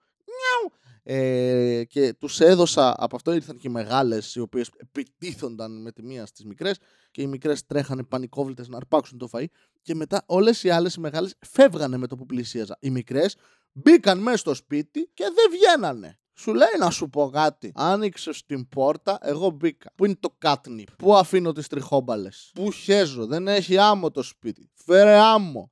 Ε, 1.08 1.84
και 1.84 2.14
τους 2.14 2.40
έδωσα, 2.40 2.94
από 2.96 3.16
αυτό 3.16 3.32
ήρθαν 3.32 3.56
και 3.56 3.68
οι 3.68 3.70
μεγάλες, 3.70 4.34
οι 4.34 4.40
οποίες 4.40 4.70
επιτίθονταν 4.76 5.82
με 5.82 5.92
τη 5.92 6.02
μία 6.02 6.26
στις 6.26 6.44
μικρές 6.44 6.78
και 7.10 7.22
οι 7.22 7.26
μικρές 7.26 7.66
τρέχανε 7.66 8.02
πανικόβλητες 8.02 8.68
να 8.68 8.76
αρπάξουν 8.76 9.18
το 9.18 9.28
φαΐ 9.32 9.44
και 9.82 9.94
μετά 9.94 10.22
όλες 10.26 10.62
οι 10.62 10.70
άλλες 10.70 10.94
οι 10.94 11.00
μεγάλες 11.00 11.34
φεύγανε 11.46 11.96
με 11.96 12.06
το 12.06 12.16
που 12.16 12.26
πλησίαζα. 12.26 12.76
Οι 12.80 12.90
μικρές 12.90 13.36
μπήκαν 13.72 14.18
μέσα 14.18 14.36
στο 14.36 14.54
σπίτι 14.54 15.10
και 15.14 15.24
δεν 15.24 15.50
βγαίνανε. 15.50 16.18
Σου 16.38 16.54
λέει 16.54 16.68
να 16.78 16.90
σου 16.90 17.08
πω 17.08 17.30
κάτι. 17.30 17.72
Άνοιξες 17.74 18.44
την 18.44 18.68
πόρτα, 18.68 19.18
εγώ 19.20 19.50
μπήκα. 19.50 19.92
Πού 19.94 20.04
είναι 20.04 20.16
το 20.20 20.36
catnip, 20.42 20.84
Πού 20.98 21.14
αφήνω 21.16 21.52
τις 21.52 21.66
τριχόμπαλες; 21.66 22.50
Πού 22.54 22.70
χέζω, 22.70 23.26
δεν 23.26 23.48
έχει 23.48 23.78
άμμο 23.78 24.10
το 24.10 24.22
σπίτι. 24.22 24.70
Φέρε 24.74 25.18
άμμο. 25.18 25.70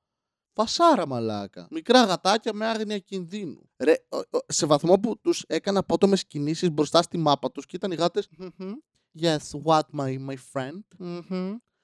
Φασάρα 0.53 1.07
μαλάκα. 1.07 1.67
Μικρά 1.71 2.05
γατάκια 2.05 2.53
με 2.53 2.67
άγνοια 2.67 2.99
κινδύνου. 2.99 3.71
Ρε, 3.77 3.95
σε 4.47 4.67
βαθμό 4.67 4.99
που 4.99 5.21
τους 5.21 5.45
έκανα 5.47 5.79
απότομες 5.79 6.27
κινήσεις 6.27 6.71
μπροστά 6.71 7.03
στη 7.03 7.19
μάπα 7.19 7.51
τους 7.51 7.67
και 7.67 7.77
ήταν 7.77 7.91
οι 7.91 7.95
γάτες. 7.95 8.29
Yes, 9.21 9.37
what 9.65 9.83
my, 9.99 10.17
my 10.29 10.37
friend. 10.53 11.07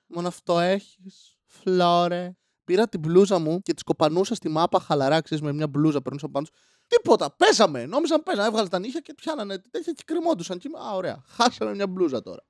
Μόνο 0.06 0.28
αυτό 0.28 0.58
έχεις. 0.58 1.38
Φλόρε. 1.44 2.34
Πήρα 2.64 2.88
την 2.88 3.00
μπλούζα 3.00 3.38
μου 3.38 3.60
και 3.60 3.74
τη 3.74 3.84
κοπανούσα 3.84 4.34
στη 4.34 4.48
μάπα 4.48 4.80
χαλαρά, 4.80 5.20
ξέρεις, 5.20 5.44
με 5.44 5.52
μια 5.52 5.68
μπλούζα 5.68 6.02
περνούσα 6.02 6.28
πάνω 6.28 6.46
Τίποτα. 6.90 7.30
Πέσαμε. 7.36 7.86
Νόμιζαν 7.86 8.22
πέσαμε. 8.22 8.46
Έβγαλε 8.46 8.68
τα 8.68 8.78
νύχια 8.78 9.00
και 9.00 9.14
πιάνανε 9.14 9.58
τέτοια 9.58 9.92
και 9.92 10.02
κρυμόντουσαν. 10.06 10.58
Και... 10.58 10.68
Α, 10.88 10.94
ωραία. 10.94 11.22
Χάσαμε 11.26 11.74
μια 11.74 11.86
μπλούζα 11.86 12.22
τώρα. 12.22 12.44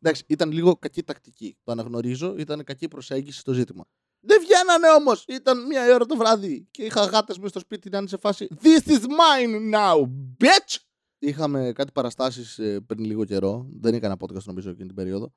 Εντάξει, 0.00 0.24
ήταν 0.26 0.50
λίγο 0.50 0.76
κακή 0.76 1.02
τακτική. 1.02 1.56
Το 1.64 1.72
αναγνωρίζω. 1.72 2.34
Ήταν 2.38 2.64
κακή 2.64 2.88
προσέγγιση 2.88 3.38
στο 3.38 3.52
ζήτημα. 3.52 3.84
Δεν 4.20 4.40
βγαίνανε 4.40 4.88
όμως. 4.90 5.24
Ήταν 5.28 5.66
μία 5.66 5.94
ώρα 5.94 6.06
το 6.06 6.16
βράδυ. 6.16 6.68
Και 6.70 6.84
είχα 6.84 7.04
γάτες 7.04 7.36
μέσα 7.36 7.48
στο 7.48 7.58
σπίτι 7.58 7.90
να 7.90 7.98
είναι 7.98 8.08
σε 8.08 8.16
φάση. 8.16 8.48
This 8.62 8.88
is 8.88 9.00
mine 9.00 9.74
now, 9.74 10.00
bitch! 10.40 10.76
Είχαμε 11.18 11.72
κάτι 11.74 11.92
παραστάσεις 11.92 12.58
ε, 12.58 12.80
πριν 12.80 13.04
λίγο 13.04 13.24
καιρό. 13.24 13.66
Δεν 13.80 13.94
έκανα 13.94 14.16
podcast 14.18 14.42
νομίζω 14.44 14.70
εκείνη 14.70 14.86
την 14.86 14.96
περίοδο. 14.96 15.32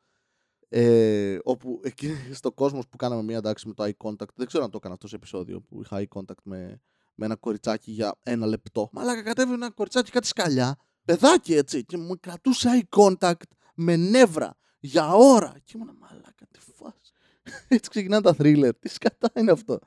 Ε, 0.69 1.37
όπου 1.43 1.79
εκεί 1.83 2.09
στο 2.39 2.51
κόσμος 2.51 2.87
που 2.87 2.97
κάναμε 2.97 3.23
μία 3.23 3.37
εντάξει 3.37 3.67
με 3.67 3.73
το 3.73 3.83
eye 3.83 4.07
contact. 4.07 4.33
Δεν 4.35 4.47
ξέρω 4.47 4.63
αν 4.63 4.69
το 4.69 4.77
έκανα 4.77 4.93
αυτό 4.93 5.07
σε 5.07 5.15
επεισόδιο 5.15 5.61
που 5.61 5.81
είχα 5.81 5.97
eye 6.01 6.19
contact 6.19 6.41
με, 6.43 6.81
με 7.17 7.25
ένα 7.25 7.35
κοριτσάκι 7.35 7.91
για 7.91 8.15
ένα 8.23 8.45
λεπτό. 8.45 8.89
Μαλάκα 8.91 9.23
κατέβαινε 9.23 9.55
ένα 9.55 9.71
κοριτσάκι 9.71 10.11
κάτι 10.11 10.27
σκαλιά. 10.27 10.75
Παιδάκι 11.05 11.53
έτσι. 11.53 11.85
Και 11.85 11.97
μου 11.97 12.19
κρατούσε 12.19 12.69
eye 12.73 12.99
contact 12.99 13.41
με 13.75 13.95
νεύρα 13.95 14.57
για 14.79 15.13
ώρα. 15.13 15.53
Και 15.63 15.73
ήμουν 15.75 15.97
μαλάκα 15.99 16.47
τι 16.51 16.59
φάση. 16.59 17.13
Έτσι 17.67 17.89
ξεκινάνε 17.89 18.21
τα 18.21 18.33
θρίλερ. 18.33 18.77
Τι 18.77 18.89
σκατά 18.89 19.31
είναι 19.35 19.51
αυτό. 19.51 19.79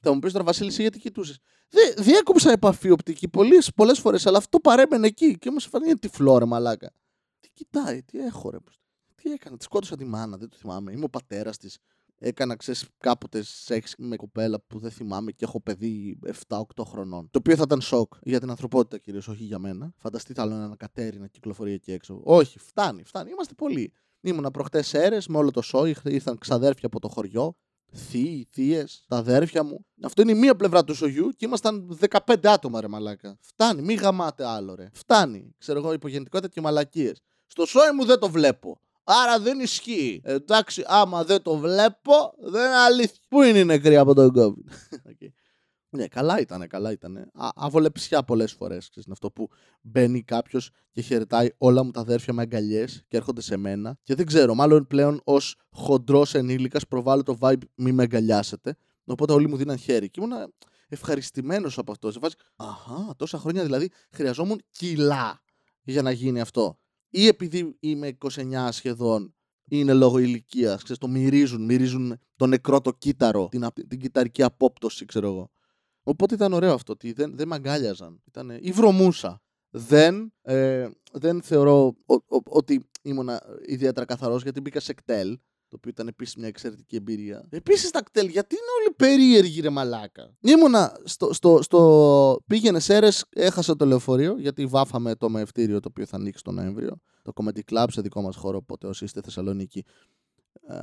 Θα 0.00 0.12
μου 0.12 0.18
πεις 0.18 0.32
τώρα, 0.32 0.44
Βασίλη, 0.44 0.70
γιατί 0.70 0.98
κοιτούσες; 0.98 1.38
Διέκοψα 1.96 2.50
επαφή 2.50 2.90
οπτική 2.90 3.28
πολλές 3.74 3.98
φορές, 4.00 4.26
αλλά 4.26 4.38
αυτό 4.38 4.60
παρέμενε 4.60 5.06
εκεί. 5.06 5.38
Και 5.38 5.48
όμως 5.48 5.64
φανεί 5.64 5.94
τι 5.94 6.08
φλόρε, 6.08 6.44
μαλάκα. 6.44 6.92
Τι 7.40 7.48
κοιτάει, 7.52 8.02
τι 8.02 8.18
έχω, 8.18 8.50
ρε. 8.50 8.58
Τι 9.14 9.32
έκανα, 9.32 9.56
τη 9.56 9.64
σκότωσα 9.64 9.96
τη 9.96 10.04
μάνα, 10.04 10.36
δεν 10.36 10.48
το 10.48 10.56
θυμάμαι. 10.56 10.92
Είμαι 10.92 11.04
ο 11.04 11.08
πατέρας 11.08 11.56
της. 11.56 11.78
Έκανα, 12.18 12.56
ξέρεις, 12.56 12.88
κάποτε 12.98 13.42
σεξ 13.42 13.94
με 13.98 14.16
κοπέλα 14.16 14.60
που 14.60 14.78
δεν 14.78 14.90
θυμάμαι 14.90 15.32
και 15.32 15.44
έχω 15.44 15.60
παιδί 15.60 16.18
7-8 16.48 16.60
χρονών. 16.84 17.28
Το 17.30 17.38
οποίο 17.38 17.56
θα 17.56 17.62
ήταν 17.66 17.80
σοκ 17.80 18.12
για 18.22 18.40
την 18.40 18.50
ανθρωπότητα 18.50 18.98
κυρίως, 18.98 19.28
όχι 19.28 19.44
για 19.44 19.58
μένα. 19.58 19.92
Φανταστείτε 19.96 20.40
άλλο 20.40 20.54
ένα 20.54 20.76
κατέρι 20.76 21.18
να 21.18 21.26
κυκλοφορεί 21.26 21.72
εκεί 21.72 21.92
έξω. 21.92 22.20
Όχι, 22.24 22.58
φτάνει, 22.58 23.04
φτάνει. 23.04 23.30
Είμαστε 23.30 23.54
πολλοί. 23.54 23.92
Ήμουνα 24.20 24.50
προχτές 24.50 24.94
αίρε 24.94 25.18
με 25.28 25.36
όλο 25.38 25.50
το 25.50 25.62
σόι, 25.62 25.96
ήρθαν 26.04 26.38
ξαδέρφια 26.38 26.86
από 26.86 27.00
το 27.00 27.08
χωριό. 27.08 27.56
Θείοι, 27.96 28.48
θείες, 28.50 29.04
τα 29.08 29.16
αδέρφια 29.16 29.62
μου. 29.62 29.86
Αυτό 30.02 30.22
είναι 30.22 30.32
η 30.32 30.34
μία 30.34 30.56
πλευρά 30.56 30.84
του 30.84 30.94
σογιού 30.94 31.28
και 31.28 31.44
ήμασταν 31.44 31.98
15 32.26 32.34
άτομα, 32.42 32.80
ρε 32.80 32.88
μαλάκα. 32.88 33.38
Φτάνει, 33.40 33.82
μη 33.82 33.94
γαμάτε 33.94 34.44
άλλο, 34.44 34.74
ρε. 34.74 34.88
Φτάνει. 34.92 35.54
Ξέρω 35.58 35.78
εγώ, 35.78 35.92
υπογεννητικότητα 35.92 36.48
και 36.48 36.60
μαλακίες. 36.60 37.22
Στο 37.46 37.66
σόι 37.66 37.92
μου 37.94 38.04
δεν 38.04 38.18
το 38.18 38.30
βλέπω. 38.30 38.80
Άρα 39.04 39.40
δεν 39.40 39.60
ισχύει. 39.60 40.20
Εντάξει, 40.24 40.84
άμα 40.86 41.24
δεν 41.24 41.42
το 41.42 41.56
βλέπω, 41.56 42.34
δεν 42.38 42.66
είναι 42.66 42.76
αλήθεια. 42.76 43.22
Πού 43.28 43.42
είναι 43.42 43.58
η 43.58 43.64
νεκρή 43.64 43.96
από 43.96 44.14
τον 44.14 44.32
COVID; 44.36 44.72
okay. 45.10 45.28
Ναι, 45.94 46.06
καλά 46.06 46.40
ήταν, 46.40 46.66
καλά 46.68 46.90
ήταν. 46.92 47.30
Αβολεψιά 47.54 48.22
πολλές 48.22 48.52
φορές. 48.52 48.90
Είναι 48.94 49.04
αυτό 49.10 49.30
που 49.30 49.48
μπαίνει 49.80 50.22
κάποιος 50.22 50.70
και 50.92 51.00
χαιρετάει 51.00 51.48
όλα 51.58 51.82
μου 51.84 51.90
τα 51.90 52.00
αδέρφια 52.00 52.32
με 52.32 52.42
αγκαλιές 52.42 53.04
και 53.08 53.16
έρχονται 53.16 53.40
σε 53.40 53.56
μένα. 53.56 53.98
Και 54.02 54.14
δεν 54.14 54.26
ξέρω, 54.26 54.54
μάλλον 54.54 54.86
πλέον 54.86 55.20
ως 55.24 55.56
χοντρός 55.70 56.34
ενήλικας 56.34 56.86
προβάλλω 56.86 57.22
το 57.22 57.36
vibe 57.40 57.62
μη 57.74 57.92
με 57.92 58.02
αγκαλιάσετε. 58.02 58.76
Οπότε 59.04 59.32
όλοι 59.32 59.48
μου 59.48 59.56
δίναν 59.56 59.76
χέρι. 59.76 60.10
Και 60.10 60.20
ήμουν 60.20 60.54
ευχαριστημένος 60.88 61.78
από 61.78 61.92
αυτό. 61.92 62.12
Σε 62.12 62.18
φάση, 62.18 62.34
Αχά, 62.56 63.14
τόσα 63.16 63.38
χρόνια 63.38 63.62
δηλαδή 63.62 63.90
χρειαζόμουν 64.10 64.62
κιλά 64.70 65.42
για 65.82 66.02
να 66.02 66.10
γίνει 66.10 66.40
αυτό. 66.40 66.78
Ή 67.16 67.26
επειδή 67.26 67.76
είμαι 67.80 68.16
29 68.18 68.68
σχεδόν, 68.70 69.34
είναι 69.64 69.92
λόγω 69.92 70.18
ηλικίας. 70.18 70.82
Το 70.82 71.08
μυρίζουν, 71.08 71.64
μυρίζουν 71.64 72.18
το 72.36 72.46
νεκρό 72.46 72.80
το 72.80 72.92
κύτταρο, 72.92 73.48
την, 73.50 73.66
την 73.88 74.00
κυταρική 74.00 74.42
απόπτωση, 74.42 75.04
ξέρω 75.04 75.26
εγώ. 75.26 75.50
Οπότε 76.02 76.34
ήταν 76.34 76.52
ωραίο 76.52 76.74
αυτό 76.74 76.92
ότι 76.92 77.12
δεν, 77.12 77.36
δεν 77.36 77.48
με 77.48 77.54
αγκάλιαζαν. 77.54 78.22
Ήταν 78.24 78.58
η 78.60 78.70
βρωμούσα. 78.72 79.42
Δεν, 79.70 80.32
ε, 80.42 80.88
δεν 81.12 81.42
θεωρώ 81.42 81.96
ότι 82.44 82.88
ήμουνα 83.02 83.42
ιδιαίτερα 83.66 84.06
καθαρός 84.06 84.42
γιατί 84.42 84.60
μπήκα 84.60 84.80
σε 84.80 84.92
κτέλ. 84.92 85.38
Το 85.74 85.80
οποίο 85.82 85.92
ήταν 85.94 86.08
επίσης 86.08 86.36
μια 86.36 86.48
εξαιρετική 86.48 86.96
εμπειρία. 86.96 87.46
Επίσης 87.50 87.90
τα 87.90 88.02
κτέλ, 88.02 88.28
γιατί 88.28 88.54
είναι 88.54 88.64
όλοι 88.80 88.94
περίεργοι, 88.96 89.60
ρε 89.60 89.70
μαλάκα; 89.70 90.34
Ήμουνα 90.40 91.00
στο. 91.04 91.32
στο, 91.32 91.62
στο... 91.62 92.40
Πήγαινε 92.46 92.80
Σέρες, 92.80 93.24
έχασα 93.30 93.76
το 93.76 93.86
λεωφορείο 93.86 94.38
γιατί 94.38 94.66
βάφαμε 94.66 95.14
το 95.14 95.28
μεευτήριο 95.28 95.80
το 95.80 95.88
οποίο 95.90 96.06
θα 96.06 96.16
ανοίξει 96.16 96.42
τον 96.42 96.54
Νοέμβριο. 96.54 97.00
Το 97.22 97.32
Comedy 97.34 97.60
Club 97.70 97.84
σε 97.90 98.00
δικό 98.00 98.22
μας 98.22 98.36
χώρο. 98.36 98.56
Οπότε 98.56 98.86
όσοι 98.86 99.04
είστε 99.04 99.20
Θεσσαλονίκη, 99.20 99.84
ε, 100.68 100.76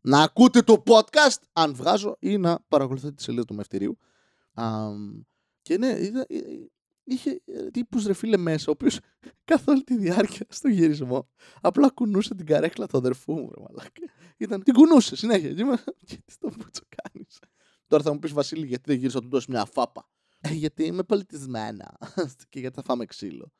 να 0.00 0.22
ακούτε 0.22 0.62
το 0.62 0.82
podcast 0.86 1.42
αν 1.52 1.74
βγάζω 1.74 2.16
ή 2.18 2.36
να 2.36 2.58
παρακολουθείτε 2.68 3.12
τη 3.12 3.22
σελίδα 3.22 3.44
του 3.44 3.54
μευτηρίου. 3.54 3.98
Um, 4.54 5.24
και 5.62 5.78
ναι, 5.78 5.96
είδα, 6.00 6.26
είχε 7.08 7.42
τύπους 7.72 8.06
ρε 8.06 8.12
φίλε 8.12 8.36
μέσα, 8.36 8.64
ο 8.68 8.70
οποίος 8.70 8.98
καθ' 9.50 9.68
όλη 9.68 9.84
τη 9.84 9.96
διάρκεια 9.96 10.46
στο 10.48 10.68
γυρισμό 10.68 11.28
απλά 11.60 11.90
κουνούσε 11.90 12.34
την 12.34 12.46
καρέκλα 12.46 12.86
του 12.86 12.96
αδερφού 12.96 13.32
μου, 13.32 13.50
ρε 13.54 13.62
μαλάκα. 13.62 13.90
Ήταν, 14.36 14.62
την 14.62 14.74
κουνούσε 14.74 15.16
συνέχεια. 15.16 15.52
Και 15.52 15.60
είμαι, 15.60 15.76
τι 16.06 16.16
στο 16.26 16.48
πούτσο 16.48 16.82
κάνεις; 16.96 17.38
Τώρα 17.86 18.02
θα 18.02 18.12
μου 18.12 18.18
πεις 18.18 18.32
Βασίλη 18.32 18.66
γιατί 18.66 18.82
δεν 18.86 18.96
γύρισα 18.96 19.20
του 19.20 19.28
δώσει 19.28 19.50
μια 19.50 19.64
φάπα. 19.64 20.08
Ε, 20.40 20.52
γιατί 20.52 20.84
είμαι 20.84 21.02
πολιτισμένα 21.02 21.98
και 22.50 22.60
γιατί 22.60 22.74
θα 22.74 22.82
φάμε 22.82 23.04
ξύλο. 23.04 23.52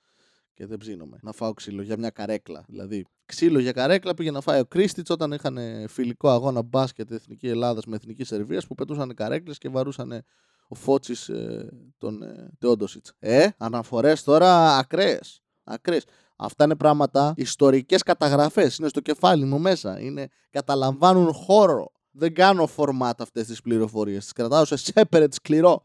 Και 0.55 0.67
δεν 0.67 0.79
ψήνομαι 0.79 1.19
να 1.23 1.33
φάω 1.33 1.55
ξύλο 1.55 1.83
για 1.83 1.99
μια 1.99 2.11
καρέκλα. 2.11 2.65
Δηλαδή, 2.69 3.07
ξύλο 3.25 3.59
για 3.59 3.73
καρέκλα 3.73 4.15
πήγε 4.15 4.31
να 4.31 4.41
φάει 4.41 4.61
ο 4.61 4.65
Κρίστιτς 4.65 5.11
όταν 5.11 5.33
είχαν 5.33 5.59
φιλικό 5.89 6.31
αγώνα 6.31 6.63
μπάσκετ 6.63 7.11
Εθνική 7.11 7.49
Ελλάδας 7.49 7.87
με 7.87 7.97
Εθνική 7.97 8.25
Σερβίας 8.25 8.67
που 8.67 8.75
πετούσαν 8.75 9.15
καρέκλες 9.15 9.59
και 9.59 9.69
βαρούσαν 9.69 10.25
ο 10.69 10.75
Φώτση 10.75 11.33
ε, 11.33 11.67
τον 11.99 12.23
ε, 12.23 12.51
Τεόντοσιτς. 12.59 13.13
Ε, 13.19 13.49
αναφορές 13.57 14.23
τώρα 14.23 14.77
ακραίες. 14.77 15.43
Ακραίες. 15.65 16.05
Αυτά 16.37 16.65
είναι 16.65 16.77
πράγματα, 16.77 17.35
ιστορικές 17.37 18.03
καταγραφές. 18.03 18.77
Είναι 18.77 18.89
στο 18.89 19.01
κεφάλι 19.01 19.45
μου 19.45 19.59
μέσα. 19.59 20.01
Είναι, 20.01 20.29
καταλαμβάνουν 20.51 21.33
χώρο. 21.33 21.93
Δεν 22.11 22.35
κάνω 22.35 22.69
format 22.77 23.13
αυτές 23.19 23.47
τις 23.47 23.61
πληροφορίες. 23.61 24.23
Τις 24.23 24.33
κρατάω 24.33 24.65
σε 24.65 24.93
separate 24.95 25.33
σκληρό. 25.35 25.83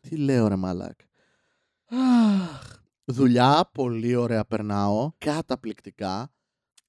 Τι 0.00 0.16
λέω 0.16 0.48
ρε 0.48 0.56
μαλάκ. 0.56 0.98
Δουλειά, 3.04 3.70
πολύ 3.72 4.14
ωραία 4.14 4.44
περνάω. 4.44 5.12
Καταπληκτικά. 5.18 6.32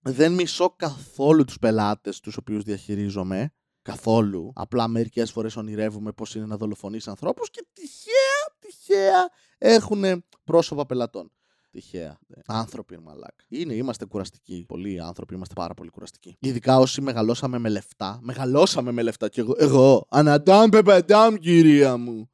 Δεν 0.02 0.34
μισώ 0.34 0.70
καθόλου 0.70 1.46
τους 1.46 1.60
πελάτες 1.60 2.20
τους 2.20 2.38
οποίους 2.38 2.64
διαχειρίζομαι. 2.64 3.54
Καθόλου. 3.90 4.52
Απλά 4.56 4.88
μερικές 4.88 5.32
φορές 5.32 5.56
ονειρεύουμε 5.56 6.12
πώς 6.12 6.36
είναι 6.36 6.46
να 6.46 6.58
δολοφονείς 6.58 7.08
ανθρώπους 7.08 7.50
και 7.50 7.66
τυχαία, 7.74 8.56
τυχαία 8.60 9.30
έχουν 9.58 10.26
πρόσωπα 10.44 10.86
πελατών. 10.86 11.32
Τυχαία. 11.72 12.20
Ναι. 12.28 12.42
Άνθρωποι 12.46 12.94
είναι 12.94 13.04
μαλάκα. 13.04 13.44
Είναι, 13.48 13.74
είμαστε 13.74 14.06
κουραστικοί. 14.06 14.66
Πολλοί 14.68 15.02
άνθρωποι 15.02 15.34
είμαστε 15.34 15.54
πάρα 15.54 15.74
πολύ 15.74 15.90
κουραστικοί. 15.90 16.38
Ειδικά 16.40 16.78
όσοι 16.78 17.02
μεγαλώσαμε 17.02 17.58
με 17.58 17.70
λεφτά. 17.70 18.20
Μεγαλώσαμε 18.22 18.92
με 18.92 19.02
λεφτά 19.02 19.30
και 19.30 19.42
εγώ. 19.42 19.54
Εγώ. 19.58 20.06
Αναντάμ 20.10 20.70
πεπεντάμ, 20.70 21.36
κυρία 21.36 21.98
μου. 21.98 22.30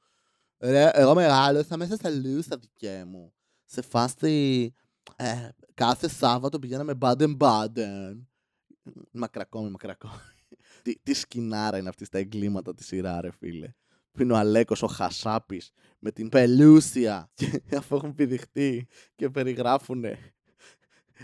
Ρε, 0.57 0.89
εγώ 0.93 1.13
μεγάλωσα 1.13 1.77
μέσα 1.77 1.95
στα 1.95 2.09
λούστα 2.09 2.57
δικέ 2.57 3.03
μου. 3.07 3.33
Σε 3.65 3.81
φάση. 3.81 4.73
Ε, 5.15 5.49
κάθε 5.73 6.09
Σάββατο 6.09 6.59
πηγαίναμε 6.59 6.93
μπάντεν 6.93 7.35
μπάντεν. 7.35 8.27
Μακρακόμι, 9.11 9.69
μακρακόμι 9.69 10.13
τι, 10.85 10.99
τι 11.03 11.13
σκηνάρα 11.13 11.77
είναι 11.77 11.89
αυτή 11.89 12.05
στα 12.05 12.17
εγκλήματα 12.17 12.73
της 12.73 12.85
σειρά, 12.85 13.21
ρε 13.21 13.31
φίλε. 13.31 13.73
Που 14.11 14.21
είναι 14.21 14.33
ο 14.33 14.37
Αλέκος 14.37 14.83
ο 14.83 14.87
Χασάπης 14.87 15.71
με 15.99 16.11
την 16.11 16.29
Πελούσια 16.29 17.29
και 17.33 17.61
αφού 17.77 17.95
έχουν 17.95 18.15
πηδηχτεί 18.15 18.87
και 19.15 19.29
περιγράφουνε 19.29 20.35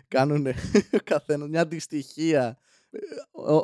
κάνουν 0.07 0.47
καθένα 1.03 1.47
μια 1.47 1.61
αντιστοιχεία 1.61 2.57
ε, 2.91 2.99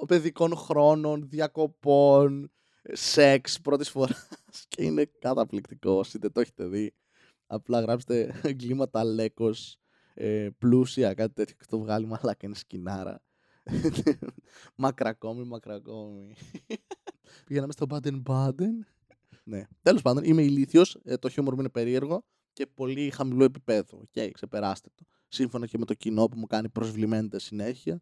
παιδικών 0.08 0.56
χρόνων, 0.56 1.30
διακοπών, 1.30 2.51
σεξ 2.84 3.62
πρώτης 3.62 3.89
φοράς 3.89 4.27
και 4.70 4.84
είναι 4.84 5.10
καταπληκτικό 5.20 5.92
όσοι 5.92 6.18
δεν 6.18 6.32
το 6.32 6.39
έχετε 6.39 6.66
δει. 6.66 6.94
Απλά 7.48 7.80
γράψτε 7.80 8.39
εγκλήματα 8.44 9.00
Αλέκος, 9.00 9.80
ε, 10.13 10.50
πλούσια, 10.58 11.13
κάτι 11.13 11.34
τέτοιο 11.34 11.56
και 11.60 11.66
το 11.70 11.80
βγάλει 11.80 12.06
μαλάκα 12.06 12.46
είναι 12.46 12.56
σκηνάρα. 12.56 13.22
Μακρακώμη, 14.76 15.44
Μακρακώμη. 15.44 16.36
Πήγαμε 17.48 17.72
στο 17.72 17.86
Baden 17.90 18.24
Baden. 18.24 18.74
ναι. 19.44 19.64
Τέλος 19.82 20.02
πάντων, 20.02 20.24
είμαι 20.24 20.42
ηλίθιος. 20.42 20.98
Ε, 21.04 21.18
το 21.18 21.30
χιούμορ 21.30 21.54
μου 21.54 21.60
είναι 21.60 21.70
περίεργο 21.70 22.26
και 22.54 22.66
πολύ 22.66 23.10
χαμηλό 23.10 23.44
επίπεδο. 23.44 23.98
Okay, 23.98 24.30
ξεπεράστε 24.34 24.90
το. 24.96 25.06
Σύμφωνα 25.28 25.66
και 25.66 25.78
με 25.78 25.86
το 25.86 25.94
κοινό 25.94 26.26
που 26.26 26.38
μου 26.40 26.46
κάνει 26.46 26.70
προσβλημέντε 26.70 27.40
συνέχεια. 27.40 28.02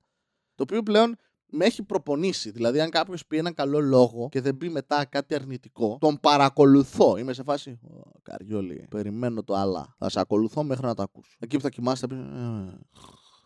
Το 0.55 0.63
οποίο 0.63 0.83
πλέον 0.83 1.15
με 1.45 1.65
έχει 1.65 1.83
προπονήσει. 1.83 2.51
Δηλαδή, 2.51 2.79
αν 2.79 2.89
κάποιος 2.89 3.25
πει 3.25 3.37
έναν 3.37 3.53
καλό 3.53 3.79
λόγο 3.79 4.27
και 4.31 4.41
δεν 4.41 4.57
πει 4.57 4.69
μετά 4.69 5.05
κάτι 5.05 5.35
αρνητικό, 5.35 5.97
τον 5.99 6.19
παρακολουθώ. 6.19 7.17
Είμαι 7.17 7.33
σε 7.33 7.43
φάση. 7.43 7.79
Καριόλη, 8.21 8.87
περιμένω 8.89 9.43
το 9.43 9.53
αλλά. 9.53 9.95
Θα 9.97 10.09
σε 10.09 10.19
ακολουθώ 10.19 10.63
μέχρι 10.63 10.85
να 10.85 10.93
το 10.93 11.03
ακούσω. 11.03 11.37
Εκεί 11.39 11.55
που 11.55 11.61
θα 11.61 11.69
κοιμάσαι, 11.69 12.07
θα 12.07 12.15
πεις. 12.15 12.17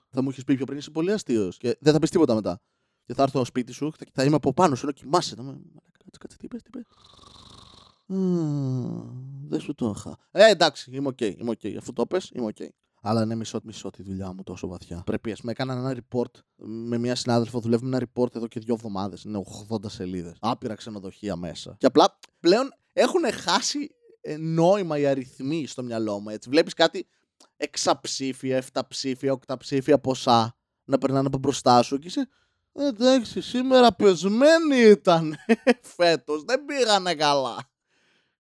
«Ε, 0.09 0.15
θα 0.15 0.21
μου 0.21 0.29
έχεις 0.29 0.43
πει 0.43 0.55
πιο 0.55 0.65
πριν, 0.65 0.77
είσαι 0.77 0.91
πολύ 0.91 1.11
αστείος. 1.11 1.57
Και 1.57 1.77
δεν 1.79 1.93
θα 1.93 1.99
πεις 1.99 2.09
τίποτα 2.09 2.35
μετά. 2.35 2.61
Και 3.05 3.13
θα 3.13 3.23
έρθω 3.23 3.37
στο 3.37 3.45
σπίτι 3.45 3.71
σου, 3.71 3.91
θα, 3.97 4.05
θα 4.13 4.23
είμαι 4.23 4.35
από 4.35 4.53
πάνω 4.53 4.75
σου, 4.75 4.85
ενώ 4.85 4.93
κοιμάσαι. 4.93 5.35
Θα 5.35 5.43
με... 5.43 5.51
Κάτσε, 5.51 6.17
κάτσε, 6.19 6.37
τι 6.37 6.45
είπες, 6.45 6.61
τι 6.61 6.69
είπες. 6.73 6.85
Δεν 9.47 9.59
σου 9.59 9.75
το 9.75 9.93
είχα. 9.97 10.17
Ε, 10.31 10.49
εντάξει, 10.49 10.91
είμαι 10.95 11.17
okay, 11.19 11.35
είμαι 11.37 11.49
okay. 11.49 11.75
Αφού 11.77 11.93
το 11.93 12.05
πες, 12.05 12.29
είμαι 12.33 12.45
okay. 12.45 12.67
Αλλά 13.01 13.23
είναι 13.23 13.35
μισώ, 13.35 13.59
μισώ 13.63 13.89
τη 13.89 14.03
δουλειά 14.03 14.33
μου 14.33 14.43
τόσο 14.43 14.67
βαθιά. 14.67 15.01
Πρέπει, 15.05 15.31
ας 15.31 15.39
πούμε, 15.39 15.51
έκανα 15.51 15.73
ένα 15.73 15.97
report 15.97 16.39
με 16.65 16.97
μια 16.97 17.15
συνάδελφο. 17.15 17.59
Δουλεύουμε 17.59 17.97
ένα 17.97 18.07
report 18.07 18.35
εδώ 18.35 18.47
και 18.47 18.59
δύο 18.59 18.73
εβδομάδες. 18.73 19.23
Είναι 19.23 19.41
80 19.69 19.89
σελίδες. 19.89 20.37
Άπειρα 20.39 20.75
ξενοδοχεία 20.75 21.35
μέσα. 21.35 21.75
Και 21.77 21.85
απλά 21.85 22.19
πλέον 22.39 22.73
έχουν 22.93 23.31
χάσει 23.31 23.89
ε, 24.21 24.37
νόημα 24.37 24.97
οι 24.97 25.05
αριθμοί 25.05 25.67
στο 25.67 25.83
μυαλό 25.83 26.19
μου. 26.19 26.29
Έτσι. 26.29 26.49
Βλέπεις 26.49 26.73
κάτι 26.73 27.07
εξαψήφια, 27.57 28.57
εφταψήφια, 28.57 29.31
οκταψήφια 29.31 29.99
ποσά 29.99 30.55
να 30.83 30.97
περνάνε 30.97 31.27
από 31.27 31.37
μπροστά 31.37 31.81
σου 31.81 31.97
και 31.97 32.07
είσαι 32.07 32.29
εντάξει 32.71 33.41
σήμερα 33.41 33.93
πεσμένοι 33.93 34.77
ήταν 34.77 35.35
φέτος, 35.95 36.43
δεν 36.43 36.65
πήγανε 36.65 37.15
καλά. 37.15 37.57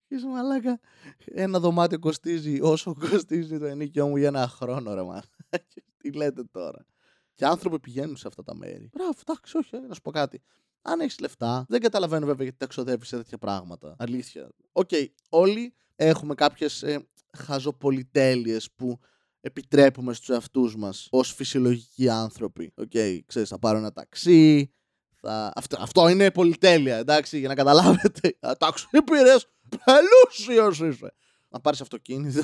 Και 0.08 0.16
είσαι 0.16 0.28
μαλάκα, 0.28 0.80
ένα 1.26 1.60
δωμάτιο 1.60 2.00
κοστίζει 2.00 2.62
όσο 2.62 2.96
κοστίζει 3.00 3.60
το 3.60 3.66
ενίκιο 3.66 4.08
μου 4.08 4.18
για 4.18 4.28
ένα 4.28 4.48
χρόνο 4.48 4.94
ρε 4.94 5.04
μαλάκα. 5.04 5.28
Τι 5.98 6.12
λέτε 6.12 6.44
τώρα. 6.44 6.86
Και 7.34 7.46
άνθρωποι 7.46 7.80
πηγαίνουν 7.80 8.18
σε 8.18 8.28
αυτά 8.28 8.44
τα 8.44 8.56
μέρη. 8.56 8.90
Μπράβο, 8.94 9.14
εντάξει, 9.28 9.58
όχι, 9.58 9.80
να 9.88 9.94
σου 9.94 10.02
πω 10.02 10.12
κάτι. 10.12 10.42
Αν 10.82 11.00
έχεις 11.00 11.20
λεφτά, 11.20 11.66
δεν 11.68 11.82
καταλαβαίνω 11.82 12.26
βέβαια 12.26 12.44
γιατί 12.44 12.58
τα 12.58 12.66
ξοδεύει 12.66 13.06
σε 13.06 13.18
τέτοια 13.18 13.38
πράγματα. 13.38 13.96
Αλήθεια. 14.00 14.50
Okay, 14.72 15.06
όλοι 15.30 15.74
έχουμε 15.98 16.34
κάποιες 16.34 16.84
ε, 16.84 17.08
χαζοπολιτέλειες 17.38 18.72
που 18.76 19.00
επιτρέπουμε 19.42 20.14
στους 20.14 20.30
εαυτούς 20.30 20.76
μας 20.76 21.08
ως 21.12 21.34
φυσιολογικοί 21.34 22.10
άνθρωποι. 22.10 22.72
Okay, 22.76 23.20
ξέρεις, 23.26 23.50
θα 23.50 23.60
πάρω 23.60 23.78
ένα 23.78 23.92
ταξί, 23.92 24.74
θα... 25.16 25.52
Αυτό, 25.56 25.78
αυτό 25.80 26.08
είναι 26.08 26.32
πολυτέλεια, 26.32 26.98
εντάξει, 26.98 27.40
για 27.40 27.48
να 27.48 27.56
καταλάβετε. 27.56 28.38
Ταξί 28.58 28.86
πήρες, 29.04 29.48
πλούσιος 29.86 30.80
είσαι. 30.80 31.14
Να 31.50 31.60
πάρεις 31.60 31.82
αυτοκίνητο. 31.82 32.42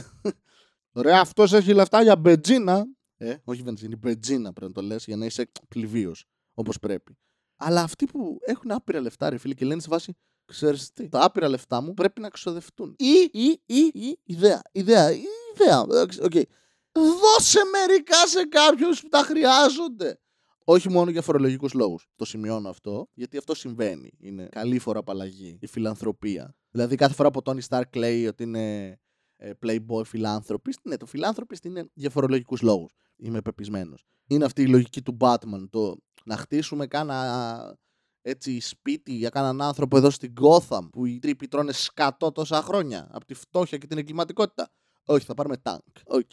Ρε, 0.94 1.14
αυτός 1.14 1.54
έχει 1.54 1.74
λεφτά 1.74 2.02
για 2.02 2.16
μπετζίνα. 2.16 2.86
Ε, 3.18 3.36
όχι 3.44 3.62
βενζίνη, 3.62 3.96
μπετζίνα 3.96 4.54
πρέπει 4.54 4.74
να 4.76 4.82
το 4.82 4.88
λες 4.88 5.06
για 5.06 5.16
να 5.16 5.26
είσαι 5.26 5.52
πληβείος, 5.68 6.26
όπως 6.54 6.80
πρέπει. 6.80 7.18
Αλλά 7.56 7.82
αυτοί 7.82 8.06
που 8.06 8.38
έχουν 8.42 8.72
άπειρα 8.72 9.00
λεφτά, 9.00 9.30
ρε 9.30 9.38
φίλοι, 9.38 9.54
και 9.54 9.66
λένε 9.66 9.82
σε 9.82 9.88
βάση, 9.90 10.14
ξέρεις 10.46 10.94
τι, 10.94 11.10
τα 11.10 11.24
άπειρα 11.24 11.48
λεφτά 11.48 11.82
μου 11.82 11.94
πρέπει 11.94 12.22
να 12.22 12.30
ξοδευτούν. 12.30 12.96
Ή, 12.98 13.30
ή, 13.32 13.62
ή, 13.66 13.92
ή, 13.94 14.20
ιδέα, 14.24 14.62
ιδέα, 14.72 15.12
ιδέα. 15.12 15.86
Okay. 16.22 16.44
Δώσε 16.92 17.60
μερικά 17.72 18.28
σε 18.28 18.44
κάποιους 18.44 19.02
που 19.02 19.10
τα 19.10 19.20
χρειάζονται. 19.20 20.18
Όχι 20.66 20.90
μόνο 20.90 21.12
για 21.12 21.22
φορολογικούς 21.22 21.74
λόγους. 21.74 22.08
Το 22.16 22.26
σημειώνω 22.26 22.70
αυτό, 22.70 23.10
γιατί 23.14 23.38
αυτό 23.38 23.56
συμβαίνει. 23.56 24.12
Είναι 24.20 24.48
καλή 24.52 24.80
φορά 24.80 25.00
απαλλαγή 25.00 25.58
η 25.62 25.68
φιλανθρωπία. 25.68 26.56
Δηλαδή, 26.72 26.96
κάθε 26.96 27.14
φορά 27.14 27.32
που 27.32 27.38
ο 27.40 27.42
Τόνι 27.42 27.62
Σταρκ 27.62 27.96
λέει 27.96 28.28
ότι 28.28 28.44
είναι 28.44 28.98
ε, 29.36 29.52
playboy 29.66 30.06
φιλάνθρωπης, 30.06 30.78
ναι, 30.84 30.98
το 30.98 31.06
φιλάνθρωπης 31.06 31.60
είναι 31.64 31.90
για 31.94 32.10
φορολογικούς 32.10 32.62
λόγους. 32.62 32.94
Είμαι 33.16 33.42
πεπισμένος. 33.42 34.06
Είναι 34.28 34.46
αυτή 34.46 34.62
η 34.62 34.68
λογική 34.68 35.02
του 35.02 35.18
Batman. 35.20 35.68
Το 35.70 35.98
να 36.26 36.38
χτίσουμε 36.38 36.88
κάνα 36.88 37.78
έτσι 38.26 38.60
σπίτι 38.60 39.14
για 39.14 39.30
κανέναν 39.30 39.62
άνθρωπο 39.62 39.98
εδώ 39.98 40.10
στην 40.10 40.34
Gotham 40.42 40.90
που 40.92 41.06
οι 41.06 41.20
τύποι 41.20 41.48
τρώνε 41.48 41.72
σκατό 41.72 42.32
τόσα 42.32 42.62
χρόνια 42.62 43.08
από 43.12 43.26
τη 43.26 43.34
φτώχεια 43.34 43.78
και 43.78 43.88
την 43.88 43.98
εγκληματικότητα. 43.98 44.72
Όχι, 45.06 45.26
θα 45.26 45.34
πάρουμε 45.34 45.58
tank. 45.58 45.80
Okay. 46.06 46.32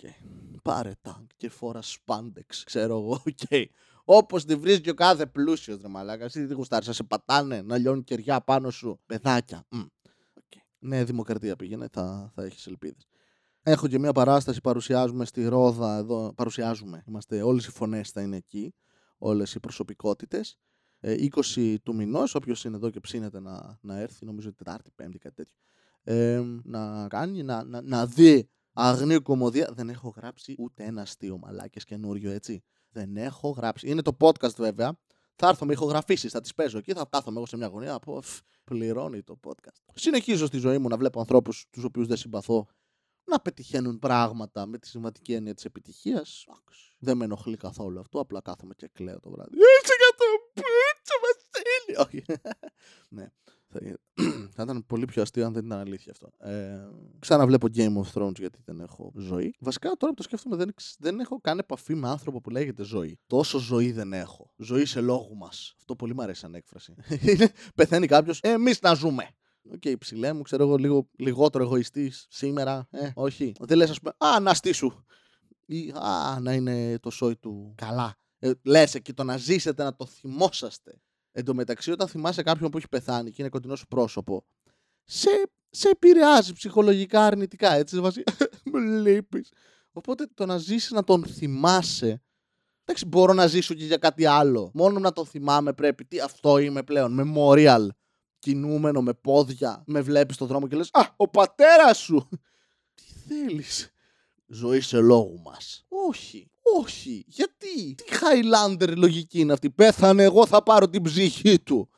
Πάρε 0.62 0.92
tank 1.00 1.26
και 1.36 1.48
φόρα 1.48 1.82
spandex, 1.82 2.64
ξέρω 2.64 2.98
εγώ. 2.98 3.12
Okay. 3.26 3.64
Όπως 4.04 4.44
τη 4.44 4.54
βρίσκει 4.54 4.90
ο 4.90 4.94
κάθε 4.94 5.26
πλούσιος 5.26 5.80
ρε 5.80 5.88
μαλάκας. 5.88 6.36
Εσύ 6.36 6.46
τι 6.46 6.54
γουστάρεις, 6.54 6.96
σε 6.96 7.02
πατάνε 7.02 7.62
να 7.62 7.78
λιώνουν 7.78 8.04
κεριά 8.04 8.40
πάνω 8.40 8.70
σου. 8.70 9.00
Παιδάκια. 9.06 9.66
Mm. 9.74 9.86
Okay. 10.34 10.60
Ναι, 10.78 11.04
δημοκρατία 11.04 11.56
πήγαινε, 11.56 11.88
θα, 11.92 12.32
θα 12.34 12.42
έχεις 12.42 12.66
ελπίδες. 12.66 13.06
Έχω 13.62 13.88
και 13.88 13.98
μια 13.98 14.12
παράσταση, 14.12 14.60
παρουσιάζουμε 14.60 15.24
στη 15.24 15.48
Ρόδα 15.48 15.96
εδώ. 15.96 16.32
Παρουσιάζουμε. 16.36 17.04
Είμαστε, 17.06 17.42
όλες 17.42 17.66
οι 17.66 17.70
φωνές 17.70 18.10
θα 18.10 18.20
είναι 18.20 18.36
εκεί 18.36 18.74
όλες 19.20 19.54
οι 19.54 19.60
προσωπικότητες. 19.60 20.58
Ε, 21.00 21.28
20 21.54 21.76
του 21.82 21.94
μηνός, 21.94 22.34
όποιος 22.34 22.64
είναι 22.64 22.76
εδώ 22.76 22.90
και 22.90 23.00
ψήνεται 23.00 23.40
να, 23.40 23.78
να 23.80 23.98
έρθει, 23.98 24.24
νομίζω 24.24 24.52
Τετάρτη, 24.52 24.90
Πέμπτη, 24.94 25.18
κάτι 25.18 25.34
τέτοιο. 25.34 25.56
Ε, 26.02 26.42
να 26.64 27.08
κάνει, 27.08 27.42
να, 27.42 27.64
να, 27.64 27.82
να 27.82 28.06
δει 28.06 28.48
αγνή 28.72 29.18
κομμωδία. 29.18 29.70
Δεν 29.74 29.88
έχω 29.88 30.14
γράψει 30.16 30.54
ούτε 30.58 30.84
ένα 30.84 31.02
αστείο 31.02 31.38
μαλάκες 31.38 31.84
καινούριο, 31.84 32.30
έτσι. 32.30 32.62
Δεν 32.90 33.16
έχω 33.16 33.50
γράψει. 33.50 33.88
Είναι 33.88 34.02
το 34.02 34.16
podcast 34.20 34.54
βέβαια. 34.54 34.98
Θα 35.36 35.48
έρθω 35.48 35.66
με 35.66 35.72
ηχογραφήσεις, 35.72 36.32
θα 36.32 36.40
τις 36.40 36.54
παίζω 36.54 36.78
εκεί, 36.78 36.92
θα 36.92 37.06
κάθομαι 37.10 37.36
εγώ 37.36 37.46
σε 37.46 37.56
μια 37.56 37.66
γωνία. 37.66 37.94
Από 37.94 38.22
πληρώνει 38.64 39.22
το 39.22 39.38
podcast. 39.46 39.92
Συνεχίζω 39.94 40.46
στη 40.46 40.58
ζωή 40.58 40.78
μου 40.78 40.88
να 40.88 40.96
βλέπω 40.96 41.20
ανθρώπους 41.20 41.66
τους 41.70 41.84
οποίους 41.84 42.06
δεν 42.06 42.16
συμπαθώ 42.16 42.66
να 43.24 43.40
πετυχαίνουν 43.40 43.98
πράγματα 43.98 44.66
με 44.66 44.78
τη 44.78 44.86
σημαντική 44.88 45.32
έννοια 45.32 45.54
της 45.54 45.64
επιτυχίας. 45.64 46.46
Δεν 46.98 47.16
με 47.16 47.24
ενοχλεί 47.24 47.56
καθόλου 47.56 48.00
αυτό. 48.00 48.20
Απλά 48.20 48.40
κάθομαι 48.40 48.74
και 48.74 48.88
κλαίω 48.92 49.20
το 49.20 49.30
βράδυ. 49.30 49.50
Έτσι 49.50 49.60
για 49.60 49.68
το 49.80 49.80
πούτσο, 49.80 49.99
Βασίλη! 51.22 52.06
Όχι. 52.06 52.40
ναι. 53.16 53.26
Θα 54.54 54.62
ήταν 54.62 54.86
πολύ 54.86 55.04
πιο 55.04 55.22
αστείο 55.22 55.46
αν 55.46 55.52
δεν 55.52 55.64
ήταν 55.66 55.78
αλήθεια 55.78 56.12
αυτό. 56.12 56.48
Ε, 56.48 56.88
ξαναβλέπω 57.18 57.66
Game 57.74 57.96
of 57.96 58.12
Thrones 58.14 58.38
γιατί 58.38 58.58
δεν 58.64 58.80
έχω 58.80 59.12
ζωή. 59.16 59.54
Βασικά 59.58 59.88
τώρα 59.88 60.12
που 60.12 60.14
το 60.14 60.22
σκέφτομαι 60.22 60.56
δεν, 60.56 60.74
δεν 60.98 61.20
έχω 61.20 61.40
καν 61.40 61.58
επαφή 61.58 61.94
με 61.94 62.08
άνθρωπο 62.08 62.40
που 62.40 62.50
λέγεται 62.50 62.82
ζωή. 62.82 63.18
Τόσο 63.26 63.58
ζωή 63.58 63.92
δεν 63.92 64.12
έχω. 64.12 64.52
Ζωή 64.56 64.84
σε 64.84 65.00
λόγου 65.00 65.36
μας. 65.36 65.74
Αυτό 65.78 65.96
πολύ 65.96 66.14
μου 66.14 66.22
αρέσει 66.22 66.40
σαν 66.40 66.54
έκφραση. 66.54 66.94
Πεθαίνει 67.74 68.06
κάποιος, 68.06 68.40
εμείς 68.40 68.80
να 68.80 68.94
ζούμε. 68.94 69.30
Okay, 69.72 69.94
ψηλέ 69.98 70.32
μου, 70.32 70.42
ξέρω 70.42 70.62
εγώ, 70.62 70.76
λίγο 70.76 71.08
λιγότερο 71.18 71.64
εγωιστής 71.64 72.26
σήμερα. 72.30 72.88
Ε, 72.90 73.10
όχι. 73.14 73.52
Δεν 73.58 73.76
λες, 73.76 73.90
ας 73.90 74.00
πούμε, 74.00 74.12
Α, 74.18 74.40
να 74.40 74.54
στήσου. 74.54 74.92
Ή 75.66 75.90
Α, 75.90 76.40
να 76.40 76.52
είναι 76.52 76.98
το 76.98 77.10
σόι 77.10 77.36
του 77.36 77.74
καλά. 77.76 78.16
Ε, 78.42 78.52
λες 78.62 78.94
εκεί 78.94 79.12
το 79.12 79.24
να 79.24 79.36
ζήσετε, 79.36 79.82
να 79.82 79.96
το 79.96 80.06
θυμόσαστε. 80.06 81.00
Εν 81.32 81.44
τω 81.44 81.54
μεταξύ, 81.54 81.90
όταν 81.90 82.08
θυμάσαι 82.08 82.42
κάποιον 82.42 82.70
που 82.70 82.76
έχει 82.76 82.88
πεθάνει 82.88 83.30
και 83.30 83.36
είναι 83.38 83.48
κοντινός 83.48 83.78
σου 83.78 83.86
πρόσωπο, 83.86 84.44
σε, 85.04 85.28
σε 85.70 85.88
επηρεάζει 85.88 86.52
ψυχολογικά 86.52 87.26
αρνητικά. 87.26 87.72
Έτσι, 87.72 88.00
βάζει. 88.00 88.22
Μου 88.72 88.78
λείπει. 88.78 89.44
Οπότε 89.92 90.26
το 90.34 90.46
να 90.46 90.58
ζήσεις 90.58 90.90
να 90.90 91.04
τον 91.04 91.24
θυμάσαι. 91.24 92.22
Εντάξει, 92.84 93.06
μπορώ 93.06 93.32
να 93.32 93.46
ζήσω 93.46 93.74
και 93.74 93.84
για 93.84 93.96
κάτι 93.96 94.26
άλλο. 94.26 94.70
Μόνο 94.74 94.98
να 94.98 95.12
τον 95.12 95.26
θυμάμαι 95.26 95.72
πρέπει. 95.72 96.04
Τι 96.04 96.20
αυτό 96.20 96.58
είμαι 96.58 96.82
πλέον. 96.82 97.16
Memorial. 97.20 97.86
Κινούμενο 98.38 99.02
με 99.02 99.14
πόδια. 99.14 99.82
Με 99.86 100.00
βλέπεις 100.00 100.34
στον 100.34 100.46
δρόμο 100.46 100.68
και 100.68 100.76
λες: 100.76 100.88
Α, 100.92 101.00
ο 101.16 101.28
πατέρας 101.28 101.98
σου. 101.98 102.28
Τι 102.94 103.02
θέλεις; 103.28 103.90
Ζωή 104.46 104.80
σε 104.80 105.00
λόγου 105.00 105.40
μας. 105.40 105.86
Όχι. 105.88 106.49
Όχι. 106.78 107.24
Γιατί; 107.26 107.94
Τι 107.94 108.04
Highlander 108.10 108.96
λογική 108.96 109.40
είναι 109.40 109.52
αυτή; 109.52 109.70
Πέθανε 109.70 110.22
εγώ 110.22 110.46
θα 110.46 110.62
πάρω 110.62 110.88
την 110.88 111.02
ψυχή 111.02 111.60
του. 111.60 111.88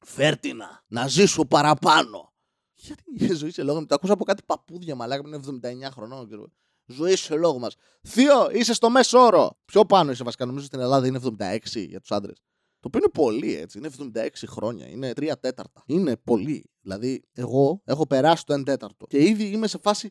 Φέρτινα. 0.00 0.84
Να 0.86 1.06
ζήσω 1.06 1.44
παραπάνω. 1.44 2.32
Γιατί 2.74 3.02
η 3.14 3.32
ζωή 3.34 3.50
σε 3.50 3.62
λόγο 3.62 3.80
μου. 3.80 3.86
Το 3.86 3.94
ακούσα 3.94 4.12
από 4.12 4.24
κάτι 4.24 4.42
παππούδια 4.46 4.94
μαλάκα 4.94 5.22
που 5.22 5.28
είναι 5.28 5.40
79 5.86 5.90
χρονών. 5.92 6.26
Ξέρω. 6.26 6.46
Ζωή 6.86 7.16
σε 7.16 7.36
λόγο 7.36 7.58
μας. 7.58 7.74
Θείο, 8.02 8.50
είσαι 8.50 8.74
στο 8.74 8.90
μέσο 8.90 9.18
όρο. 9.18 9.58
Πιο 9.64 9.86
πάνω 9.86 10.10
είσαι 10.10 10.24
βασικά. 10.24 10.46
Νομίζω 10.46 10.66
στην 10.66 10.80
Ελλάδα 10.80 11.06
είναι 11.06 11.20
76 11.38 11.58
για 11.88 12.00
τους 12.00 12.10
άντρες. 12.10 12.36
Το 12.80 12.88
οποίο 12.88 13.00
είναι 13.00 13.10
πολύ 13.12 13.56
έτσι. 13.56 13.78
Είναι 13.78 13.90
76 14.14 14.28
χρόνια. 14.46 14.88
Είναι 14.88 15.12
3 15.16 15.32
τέταρτα. 15.40 15.82
Είναι 15.86 16.16
πολύ. 16.16 16.70
Δηλαδή, 16.80 17.24
εγώ 17.32 17.80
έχω 17.84 18.06
περάσει 18.06 18.44
το 18.44 18.54
1 18.54 18.62
τέταρτο. 18.64 19.06
Και 19.06 19.24
ήδη 19.24 19.44
είμαι 19.44 19.66
σε 19.66 19.78
φάση. 19.78 20.10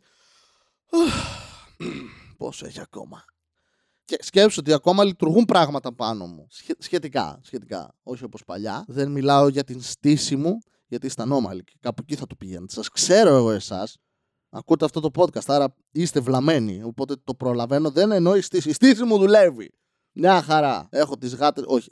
Πόσο 2.37 2.65
έχει 2.65 2.81
ακόμα. 2.81 3.25
Και 4.05 4.17
σκέψω 4.19 4.59
ότι 4.59 4.74
ακόμα 4.74 5.03
λειτουργούν 5.03 5.45
πράγματα 5.45 5.93
πάνω 5.93 6.25
μου. 6.25 6.47
Σχετικά, 6.79 7.39
σχετικά. 7.43 7.95
Όχι 8.03 8.24
όπως 8.24 8.43
παλιά. 8.45 8.85
Δεν 8.88 9.12
μιλάω 9.12 9.47
για 9.47 9.63
την 9.63 9.81
στήση 9.81 10.35
μου, 10.35 10.57
γιατί 10.88 11.05
είστε 11.05 11.21
ανώμαλοι. 11.21 11.63
Και 11.63 11.74
κάπου 11.79 12.01
εκεί 12.01 12.15
θα 12.15 12.27
το 12.27 12.35
πηγαίνετε. 12.35 12.74
Σας 12.74 12.89
ξέρω 12.89 13.36
εγώ 13.36 13.51
εσάς. 13.51 13.97
Ακούτε 14.49 14.86
αυτό 14.86 14.99
το 14.99 15.10
podcast, 15.15 15.45
άρα 15.45 15.75
είστε 15.91 16.19
βλαμμένοι. 16.19 16.84
Οπότε 16.84 17.15
το 17.23 17.36
προλαβαίνω. 17.36 17.89
Δεν 17.91 18.12
εννοεί 18.12 18.41
στήση. 18.41 18.69
Η 18.69 18.73
στήση 18.73 19.03
μου 19.03 19.17
δουλεύει. 19.17 19.71
Μια 20.12 20.41
χαρά. 20.41 20.88
Έχω 20.91 21.17
τις 21.17 21.36
γάτες... 21.36 21.63
Όχι. 21.67 21.89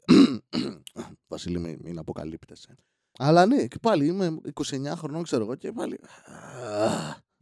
Βασίλη, 1.27 1.59
μην, 1.59 1.79
μην 1.83 1.99
αποκαλύπτεσαι. 1.99 2.75
Αλλά 3.17 3.45
ναι, 3.45 3.67
και 3.67 3.77
πάλι 3.81 4.05
είμαι 4.05 4.37
29 4.53 4.93
χρονών, 4.95 5.23
ξέρω 5.23 5.43
εγώ, 5.43 5.55
και 5.55 5.71
πάλι. 5.71 5.99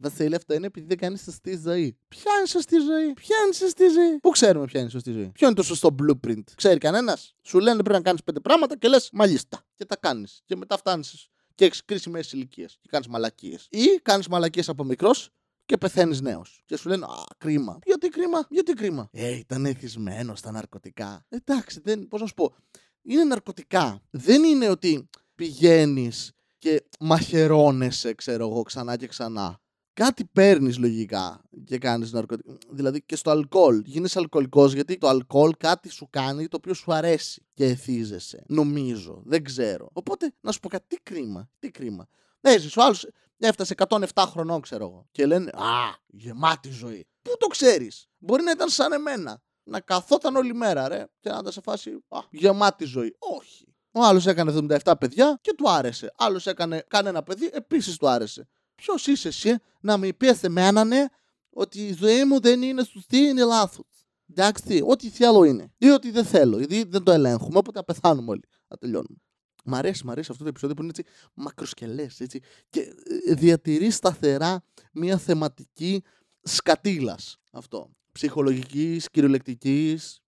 Βασίλη, 0.02 0.34
αυτό 0.34 0.54
είναι 0.54 0.66
επειδή 0.66 0.86
δεν 0.86 0.96
κάνεις 0.96 1.22
σωστή 1.22 1.60
ζωή. 1.64 1.96
Ποια 2.08 2.32
είναι 2.38 2.46
σωστή 2.46 2.76
ζωή, 2.78 3.12
ποια 3.12 3.36
είναι 3.44 3.52
σωστή 3.54 3.88
ζωή; 3.88 4.18
Πού 4.18 4.30
ξέρουμε 4.30 4.64
ποια 4.66 4.80
είναι 4.80 4.88
σωστή 4.90 5.12
ζωή; 5.12 5.30
Ποιο 5.34 5.46
είναι 5.46 5.56
το 5.56 5.62
σωστό 5.62 5.94
blueprint; 6.02 6.42
Ξέρει 6.54 6.78
κανένας; 6.78 7.34
Σου 7.42 7.58
λένε 7.58 7.82
πρέπει 7.82 7.96
να 7.96 8.02
κάνεις 8.04 8.22
πέντε 8.22 8.40
πράγματα 8.40 8.78
και 8.78 8.88
λες 8.88 9.10
μάλιστα. 9.12 9.64
Και 9.74 9.84
τα 9.84 9.96
κάνεις. 9.96 10.42
Και 10.44 10.56
μετά 10.56 10.76
φτάνεις 10.76 11.28
και 11.54 11.64
έχεις 11.64 11.84
κρίσιμε 11.84 12.20
ηλικίε 12.32 12.66
και 12.66 12.88
κάνεις 12.88 13.06
μαλακίες. 13.08 13.66
Ή 13.70 13.86
κάνεις 14.02 14.28
μαλακίες 14.28 14.68
από 14.68 14.84
μικρός 14.84 15.30
και 15.64 15.76
πεθαίνεις 15.78 16.20
νέος. 16.20 16.62
Και 16.66 16.76
σου 16.76 16.88
λένε 16.88 17.04
Α, 17.04 17.24
κρίμα. 17.38 17.78
Γιατί 17.84 18.08
κρίμα, 18.08 18.46
γιατί 18.50 18.72
κρίμα; 18.72 19.08
Ε, 19.12 19.36
ήταν 19.36 19.66
εθισμένος 19.66 20.38
στα 20.38 20.50
ναρκωτικά. 20.50 21.26
Εντάξει, 21.28 21.80
δεν, 21.84 22.08
πώς 22.08 22.20
να 22.20 22.26
σου 22.26 22.34
πω. 22.34 22.54
Είναι 23.02 23.24
ναρκωτικά. 23.24 24.02
Δεν 24.10 24.44
είναι 24.44 24.68
ότι 24.68 25.08
πηγαίνεις 25.34 26.32
και 26.58 26.84
μαχαιρώνεσαι, 27.00 28.14
ξέρω 28.14 28.48
εγώ, 28.48 28.62
ξανά 28.62 28.96
και 28.96 29.06
ξανά 29.06 29.60
κάτι 29.94 30.24
παίρνεις 30.24 30.78
λογικά 30.78 31.44
και 31.64 31.78
κάνεις 31.78 32.12
ναρκωτικά. 32.12 32.58
Δηλαδή 32.70 33.02
και 33.02 33.16
στο 33.16 33.30
αλκοόλ. 33.30 33.82
Γίνεσαι 33.84 34.18
αλκοολικός 34.18 34.72
γιατί 34.72 34.98
το 34.98 35.08
αλκοόλ 35.08 35.52
κάτι 35.58 35.88
σου 35.88 36.06
κάνει 36.10 36.48
το 36.48 36.56
οποίο 36.56 36.74
σου 36.74 36.92
αρέσει 36.92 37.46
και 37.54 37.64
εθίζεσαι. 37.64 38.44
Νομίζω. 38.46 39.22
Δεν 39.24 39.44
ξέρω. 39.44 39.88
Οπότε 39.92 40.32
να 40.40 40.52
σου 40.52 40.60
πω 40.60 40.68
κάτι. 40.68 40.84
Τι 40.86 40.96
κρίμα. 41.02 41.50
Τι 41.58 41.70
κρίμα. 41.70 42.08
Έζησε 42.40 42.80
ο 42.80 42.84
άλλος 42.84 43.06
έφτασε 43.46 43.74
107 43.88 44.06
χρονών, 44.16 44.60
ξέρω 44.60 44.84
εγώ. 44.84 45.08
Και 45.12 45.26
λένε 45.26 45.50
Α, 45.50 46.00
γεμάτη 46.06 46.70
ζωή. 46.70 47.06
Πού 47.22 47.32
το 47.38 47.46
ξέρεις. 47.46 48.08
Μπορεί 48.18 48.42
να 48.42 48.50
ήταν 48.50 48.68
σαν 48.68 48.92
εμένα. 48.92 49.42
Να 49.64 49.80
καθόταν 49.80 50.36
όλη 50.36 50.54
μέρα, 50.54 50.88
ρε. 50.88 51.06
Και 51.20 51.30
να 51.30 51.38
ήταν 51.38 51.52
σε 51.52 51.60
φάση 51.60 51.90
Α, 52.08 52.18
γεμάτη 52.30 52.84
ζωή. 52.84 53.16
Όχι. 53.18 53.74
Ο 53.92 54.04
άλλος 54.04 54.26
έκανε 54.26 54.78
77 54.84 54.92
παιδιά 55.00 55.38
και 55.40 55.54
του 55.56 55.70
άρεσε. 55.70 56.12
Άλλος 56.16 56.46
έκανε 56.46 56.84
κανένα 56.88 57.22
παιδί, 57.22 57.50
επίσης 57.52 57.96
του 57.96 58.08
άρεσε. 58.08 58.48
Ποιος 58.82 59.06
είσαι 59.06 59.28
εσύ 59.28 59.56
να 59.80 59.96
με 59.96 60.12
πει 60.12 60.28
εμένα 60.40 60.84
ναι, 60.84 61.04
ότι 61.50 61.86
η 61.86 61.92
ζωή 61.92 62.24
μου 62.24 62.40
δεν 62.40 62.62
είναι 62.62 62.84
σωστή, 62.84 63.16
είναι 63.16 63.44
λάθος. 63.44 63.86
Εντάξει, 64.30 64.82
ό,τι 64.86 65.08
θέλω 65.08 65.44
είναι. 65.44 65.72
Ή 65.78 65.88
ότι 65.88 66.10
δεν 66.10 66.24
θέλω, 66.24 66.58
γιατί 66.58 66.84
δεν 66.84 67.02
το 67.02 67.12
ελέγχουμε, 67.12 67.58
οπότε 67.58 67.78
θα 67.78 67.84
πεθάνουμε 67.84 68.30
όλοι. 68.30 68.42
Θα 68.68 68.78
τελειώνουμε. 68.78 69.18
Μ' 69.64 69.74
αρέσει, 69.74 70.06
μ' 70.06 70.10
αρέσει 70.10 70.28
αυτό 70.30 70.42
το 70.42 70.48
επεισόδιο 70.48 70.76
που 70.76 70.82
είναι 70.82 70.92
έτσι 70.96 71.12
μακροσκελές 71.34 72.20
έτσι, 72.20 72.40
και 72.70 72.80
ε, 73.26 73.34
διατηρεί 73.34 73.90
σταθερά 73.90 74.64
μια 74.92 75.18
θεματική 75.18 76.02
σκατήλας. 76.42 77.38
Αυτό. 77.50 77.90
Ψυχολογικής, 78.12 79.10
κυριολεκτικής. 79.10 80.21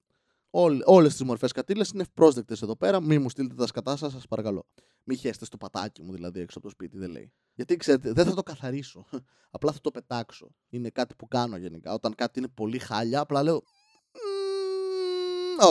Όλες 0.84 1.12
τις 1.12 1.22
μορφές 1.22 1.50
σκατήλα 1.50 1.86
είναι 1.94 2.02
ευπρόσδεκτες 2.02 2.62
εδώ 2.62 2.76
πέρα. 2.76 3.00
Μη 3.00 3.18
μου 3.18 3.30
στείλετε 3.30 3.54
τα 3.54 3.66
σκατά 3.66 3.96
σας, 3.96 4.12
σας 4.12 4.26
παρακαλώ. 4.26 4.66
Μη 5.04 5.16
χέστε 5.16 5.44
στο 5.44 5.56
πατάκι 5.56 6.02
μου 6.02 6.12
δηλαδή 6.12 6.40
έξω 6.40 6.58
από 6.58 6.66
το 6.66 6.72
σπίτι, 6.72 6.98
δεν 6.98 7.10
λέει. 7.10 7.32
Γιατί 7.54 7.76
ξέρετε, 7.76 8.12
δεν 8.12 8.24
θα 8.24 8.34
το 8.34 8.42
καθαρίσω. 8.42 9.04
Απλά 9.50 9.72
θα 9.72 9.80
το 9.80 9.90
πετάξω. 9.90 10.54
Είναι 10.68 10.90
κάτι 10.90 11.14
που 11.14 11.28
κάνω 11.28 11.56
γενικά. 11.56 11.92
Όταν 11.92 12.14
κάτι 12.14 12.38
είναι 12.38 12.48
πολύ 12.48 12.78
χάλια, 12.78 13.20
απλά 13.20 13.42
λέω. 13.42 13.62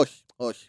όχι, 0.00 0.22
όχι. 0.36 0.68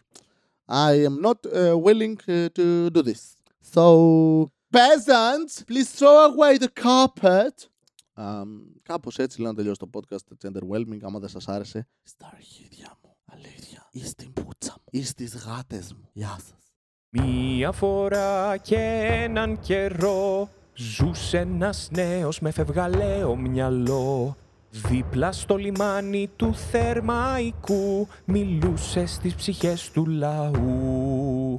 I 0.68 1.06
am 1.08 1.20
not 1.20 1.46
uh, 1.46 1.76
willing 1.86 2.16
uh, 2.26 2.48
to 2.58 2.90
do 2.90 3.02
this. 3.02 3.36
So, 3.74 4.50
peasants, 4.72 5.62
please 5.68 5.90
throw 5.98 6.16
away 6.30 6.58
the 6.58 6.70
carpet. 6.84 7.68
Um, 8.16 8.46
Κάπως 8.82 9.18
έτσι 9.18 9.40
λέω 9.40 9.50
να 9.50 9.56
τελειώσει 9.56 9.78
το 9.78 9.90
podcast. 9.92 10.16
It's 10.36 10.50
underwhelming. 10.50 10.98
Άμα 11.02 11.18
δεν 11.18 11.28
σας 11.28 11.48
άρεσε, 11.48 11.88
στα 12.02 12.30
αρχίδια 12.34 12.98
μου. 13.02 13.05
Αλήθεια. 13.32 13.88
Ή 13.90 14.04
στην 14.04 14.32
πούτσα 14.32 14.74
μου. 14.76 14.84
Ή 14.90 15.04
στι 15.04 15.30
γάτες 15.46 15.92
μου. 15.92 16.08
Γεια 16.12 16.38
σας. 16.38 16.66
Μία 17.10 17.72
φορά 17.72 18.56
και 18.56 19.08
έναν 19.22 19.60
καιρό 19.60 20.48
Ζούσε 20.74 21.38
ένας 21.38 21.88
νέος 21.92 22.40
με 22.40 22.50
φευγαλαίο 22.50 23.36
μυαλό 23.36 24.36
Δίπλα 24.70 25.32
στο 25.32 25.56
λιμάνι 25.56 26.30
του 26.36 26.54
Θερμαϊκού 26.54 28.08
Μιλούσε 28.24 29.06
στις 29.06 29.34
ψυχές 29.34 29.90
του 29.90 30.06
λαού 30.06 31.56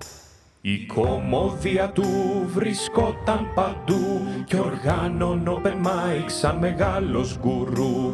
η 0.61 0.85
κομμόδια 0.85 1.91
του 1.91 2.03
βρισκόταν 2.45 3.53
παντού 3.55 4.21
και 4.45 4.57
οργάνων 4.57 5.43
open 5.47 5.85
mic 5.85 6.25
σαν 6.25 6.57
μεγάλος 6.57 7.37
γκουρού 7.39 8.13